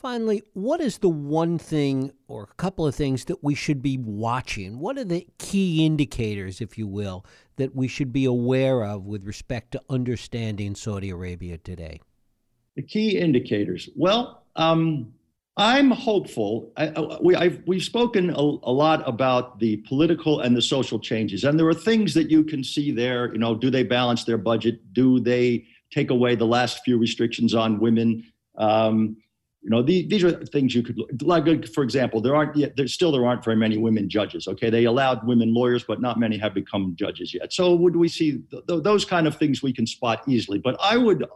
Finally, 0.02 0.42
what 0.52 0.80
is 0.80 0.98
the 0.98 1.08
one 1.08 1.56
thing 1.56 2.10
or 2.26 2.42
a 2.42 2.54
couple 2.54 2.84
of 2.84 2.92
things 2.92 3.26
that 3.26 3.44
we 3.44 3.54
should 3.54 3.80
be 3.80 3.96
watching? 3.96 4.80
What 4.80 4.98
are 4.98 5.04
the 5.04 5.28
key 5.38 5.86
indicators, 5.86 6.60
if 6.60 6.76
you 6.76 6.88
will, 6.88 7.24
that 7.54 7.76
we 7.76 7.86
should 7.86 8.12
be 8.12 8.24
aware 8.24 8.82
of 8.82 9.06
with 9.06 9.24
respect 9.24 9.70
to 9.70 9.82
understanding 9.88 10.74
Saudi 10.74 11.10
Arabia 11.10 11.56
today? 11.56 12.00
The 12.74 12.82
key 12.82 13.16
indicators. 13.16 13.90
Well, 13.94 14.42
um, 14.56 15.14
I'm 15.56 15.90
hopeful. 15.90 16.72
I, 16.78 16.88
I, 16.88 17.18
we, 17.20 17.34
have 17.34 17.60
we've 17.66 17.82
spoken 17.82 18.30
a, 18.30 18.40
a, 18.40 18.72
lot 18.72 19.06
about 19.06 19.58
the 19.58 19.76
political 19.88 20.40
and 20.40 20.56
the 20.56 20.62
social 20.62 20.98
changes, 20.98 21.44
and 21.44 21.58
there 21.58 21.68
are 21.68 21.74
things 21.74 22.14
that 22.14 22.30
you 22.30 22.42
can 22.42 22.64
see 22.64 22.90
there. 22.90 23.30
You 23.32 23.38
know, 23.38 23.54
do 23.54 23.70
they 23.70 23.82
balance 23.82 24.24
their 24.24 24.38
budget? 24.38 24.94
Do 24.94 25.20
they 25.20 25.66
take 25.90 26.08
away 26.08 26.36
the 26.36 26.46
last 26.46 26.82
few 26.84 26.96
restrictions 26.96 27.54
on 27.54 27.80
women? 27.80 28.24
Um, 28.56 29.18
you 29.60 29.68
know, 29.68 29.82
these, 29.82 30.08
these 30.08 30.24
are 30.24 30.32
things 30.46 30.74
you 30.74 30.82
could 30.82 30.98
like. 31.22 31.68
For 31.68 31.84
example, 31.84 32.22
there 32.22 32.34
aren't 32.34 32.56
yet. 32.56 32.74
There 32.74 32.88
still 32.88 33.12
there 33.12 33.26
aren't 33.26 33.44
very 33.44 33.56
many 33.56 33.76
women 33.76 34.08
judges. 34.08 34.48
Okay, 34.48 34.70
they 34.70 34.84
allowed 34.84 35.26
women 35.26 35.52
lawyers, 35.52 35.84
but 35.84 36.00
not 36.00 36.18
many 36.18 36.38
have 36.38 36.54
become 36.54 36.96
judges 36.96 37.34
yet. 37.34 37.52
So 37.52 37.74
would 37.74 37.94
we 37.94 38.08
see 38.08 38.38
th- 38.50 38.66
th- 38.66 38.82
those 38.82 39.04
kind 39.04 39.26
of 39.26 39.36
things 39.36 39.62
we 39.62 39.74
can 39.74 39.86
spot 39.86 40.22
easily? 40.26 40.58
But 40.58 40.76
I 40.82 40.96
would, 40.96 41.26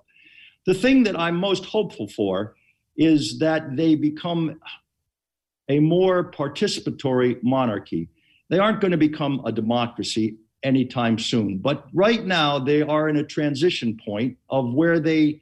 the 0.64 0.74
thing 0.74 1.02
that 1.04 1.18
I'm 1.20 1.36
most 1.36 1.66
hopeful 1.66 2.08
for, 2.08 2.56
is 2.96 3.38
that 3.38 3.76
they 3.76 3.94
become 3.94 4.60
a 5.68 5.80
more 5.80 6.30
participatory 6.30 7.42
monarchy. 7.42 8.08
They 8.48 8.58
aren't 8.58 8.80
going 8.80 8.92
to 8.92 8.96
become 8.96 9.42
a 9.44 9.52
democracy 9.52 10.36
anytime 10.62 11.18
soon. 11.18 11.58
But 11.58 11.86
right 11.92 12.24
now, 12.24 12.58
they 12.58 12.82
are 12.82 13.08
in 13.08 13.16
a 13.16 13.24
transition 13.24 13.98
point 14.04 14.36
of 14.50 14.72
where 14.72 15.00
they 15.00 15.40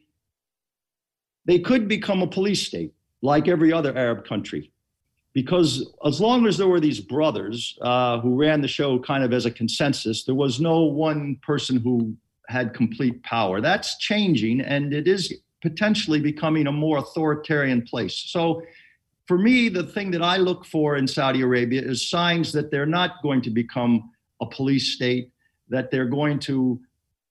they 1.47 1.59
could 1.59 1.89
become 1.89 2.23
a 2.23 2.27
police 2.27 2.67
state 2.67 2.95
like 3.21 3.49
every 3.49 3.73
other 3.73 3.97
Arab 3.97 4.25
country. 4.27 4.71
Because 5.35 5.93
as 6.05 6.21
long 6.21 6.47
as 6.47 6.57
there 6.57 6.69
were 6.69 6.81
these 6.81 7.01
brothers 7.01 7.77
uh, 7.83 8.21
who 8.21 8.37
ran 8.37 8.61
the 8.61 8.69
show 8.69 8.99
kind 8.99 9.25
of 9.25 9.33
as 9.33 9.47
a 9.47 9.51
consensus, 9.51 10.25
there 10.25 10.35
was 10.35 10.61
no 10.61 10.83
one 10.83 11.37
person 11.43 11.79
who 11.79 12.17
had 12.49 12.73
complete 12.73 13.23
power. 13.25 13.61
That's 13.61 13.99
changing, 13.99 14.61
and 14.61 14.95
it 14.95 15.09
is 15.09 15.35
potentially 15.65 16.21
becoming 16.21 16.67
a 16.67 16.73
more 16.73 16.99
authoritarian 16.99 17.81
place. 17.83 18.15
So, 18.27 18.63
for 19.27 19.39
me, 19.39 19.71
the 19.71 19.83
thing 19.83 20.11
that 20.11 20.23
I 20.23 20.37
look 20.37 20.67
for 20.67 20.97
in 20.97 21.09
Saudi 21.09 21.41
Arabia 21.41 21.81
is 21.81 22.11
signs 22.11 22.53
that 22.53 22.71
they're 22.71 22.93
not 23.01 23.23
going 23.23 23.41
to 23.41 23.51
become 23.51 24.11
a 24.43 24.47
police 24.47 24.93
state, 24.95 25.31
that 25.71 25.91
they're 25.91 26.13
going 26.21 26.39
to 26.41 26.79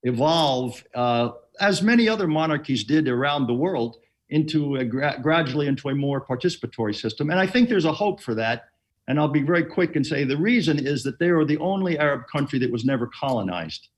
evolve, 0.01 0.83
uh, 0.95 1.29
as 1.59 1.83
many 1.83 2.09
other 2.09 2.27
monarchies 2.27 2.83
did 2.83 3.07
around 3.07 3.45
the 3.45 3.53
world, 3.53 3.97
into 4.29 4.77
a 4.77 4.85
gra- 4.85 5.19
gradually 5.21 5.67
into 5.67 5.89
a 5.89 5.95
more 5.95 6.19
participatory 6.25 6.95
system. 6.99 7.29
And 7.29 7.39
I 7.39 7.45
think 7.45 7.69
there's 7.69 7.85
a 7.85 7.93
hope 7.93 8.19
for 8.19 8.33
that. 8.33 8.63
And 9.07 9.19
I'll 9.19 9.27
be 9.27 9.43
very 9.43 9.63
quick 9.63 9.95
and 9.95 10.05
say 10.05 10.23
the 10.23 10.37
reason 10.37 10.83
is 10.83 11.03
that 11.03 11.19
they 11.19 11.29
are 11.29 11.45
the 11.45 11.59
only 11.59 11.99
Arab 11.99 12.23
country 12.31 12.57
that 12.57 12.71
was 12.71 12.83
never 12.83 13.05
colonized. 13.07 13.89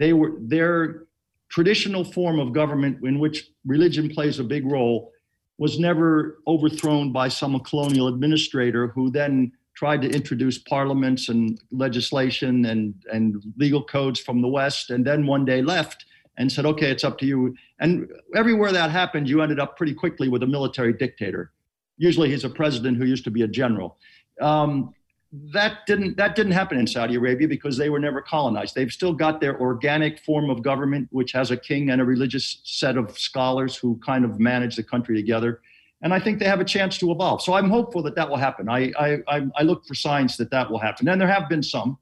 They 0.00 0.12
were 0.12 0.32
their 0.40 1.04
traditional 1.50 2.04
form 2.04 2.38
of 2.38 2.52
government 2.52 2.98
in 3.04 3.18
which 3.18 3.50
religion 3.66 4.08
plays 4.08 4.38
a 4.38 4.44
big 4.44 4.64
role 4.64 5.12
was 5.58 5.78
never 5.78 6.38
overthrown 6.46 7.12
by 7.12 7.28
some 7.28 7.58
colonial 7.60 8.08
administrator 8.08 8.88
who 8.88 9.10
then 9.10 9.52
tried 9.74 10.00
to 10.02 10.08
introduce 10.08 10.58
parliaments 10.58 11.28
and 11.28 11.60
legislation 11.70 12.64
and, 12.66 12.94
and 13.12 13.42
legal 13.56 13.82
codes 13.82 14.20
from 14.20 14.40
the 14.40 14.48
West 14.48 14.90
and 14.90 15.06
then 15.06 15.26
one 15.26 15.44
day 15.44 15.60
left 15.60 16.06
and 16.38 16.50
said, 16.50 16.64
okay, 16.64 16.90
it's 16.90 17.04
up 17.04 17.18
to 17.18 17.26
you. 17.26 17.54
And 17.80 18.08
everywhere 18.34 18.72
that 18.72 18.90
happened, 18.90 19.28
you 19.28 19.42
ended 19.42 19.60
up 19.60 19.76
pretty 19.76 19.92
quickly 19.92 20.28
with 20.28 20.42
a 20.42 20.46
military 20.46 20.92
dictator. 20.92 21.52
Usually 21.98 22.30
he's 22.30 22.44
a 22.44 22.50
president 22.50 22.96
who 22.96 23.04
used 23.04 23.24
to 23.24 23.30
be 23.30 23.42
a 23.42 23.48
general. 23.48 23.98
Um, 24.40 24.94
that 25.32 25.86
didn't 25.86 26.16
that 26.16 26.34
didn't 26.34 26.52
happen 26.52 26.78
in 26.78 26.86
Saudi 26.86 27.14
Arabia 27.14 27.46
because 27.46 27.76
they 27.76 27.88
were 27.88 28.00
never 28.00 28.20
colonized. 28.20 28.74
They've 28.74 28.90
still 28.90 29.12
got 29.12 29.40
their 29.40 29.60
organic 29.60 30.18
form 30.24 30.50
of 30.50 30.62
government, 30.62 31.08
which 31.12 31.32
has 31.32 31.52
a 31.52 31.56
king 31.56 31.90
and 31.90 32.00
a 32.00 32.04
religious 32.04 32.60
set 32.64 32.96
of 32.96 33.16
scholars 33.16 33.76
who 33.76 34.00
kind 34.04 34.24
of 34.24 34.40
manage 34.40 34.74
the 34.74 34.82
country 34.82 35.14
together. 35.14 35.60
And 36.02 36.12
I 36.12 36.18
think 36.18 36.38
they 36.38 36.46
have 36.46 36.60
a 36.60 36.64
chance 36.64 36.98
to 36.98 37.12
evolve. 37.12 37.42
So 37.42 37.52
I'm 37.52 37.70
hopeful 37.70 38.02
that 38.04 38.16
that 38.16 38.28
will 38.28 38.38
happen. 38.38 38.68
I 38.68 38.92
I, 38.98 39.46
I 39.56 39.62
look 39.62 39.86
for 39.86 39.94
signs 39.94 40.36
that 40.38 40.50
that 40.50 40.68
will 40.68 40.80
happen, 40.80 41.08
and 41.08 41.20
there 41.20 41.28
have 41.28 41.48
been 41.48 41.62
some. 41.62 41.98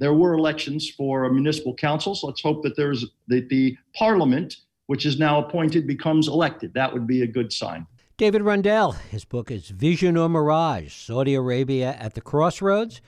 There 0.00 0.14
were 0.14 0.34
elections 0.34 0.90
for 0.90 1.30
municipal 1.30 1.74
councils. 1.74 2.24
Let's 2.24 2.42
hope 2.42 2.64
that 2.64 2.76
there's 2.76 3.06
that 3.28 3.48
the 3.50 3.76
parliament, 3.94 4.56
which 4.86 5.06
is 5.06 5.16
now 5.20 5.44
appointed, 5.44 5.86
becomes 5.86 6.26
elected. 6.26 6.74
That 6.74 6.92
would 6.92 7.06
be 7.06 7.22
a 7.22 7.26
good 7.28 7.52
sign. 7.52 7.86
David 8.16 8.42
Rundell, 8.42 8.92
his 8.92 9.24
book 9.24 9.50
is 9.50 9.70
Vision 9.70 10.16
or 10.16 10.28
Mirage 10.28 10.92
Saudi 10.92 11.34
Arabia 11.34 11.96
at 11.98 12.14
the 12.14 12.20
Crossroads. 12.20 13.00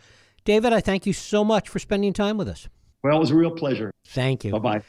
David, 0.45 0.73
I 0.73 0.81
thank 0.81 1.07
you 1.07 1.13
so 1.13 1.45
much 1.45 1.69
for 1.69 1.79
spending 1.79 2.13
time 2.13 2.37
with 2.37 2.49
us. 2.49 2.69
Well, 3.05 3.17
it 3.17 3.21
was 3.21 3.31
a 3.31 3.37
real 3.37 3.53
pleasure. 3.53 3.93
Thank 4.09 4.45
you. 4.45 4.51
Bye 4.51 4.59
bye. 4.59 4.83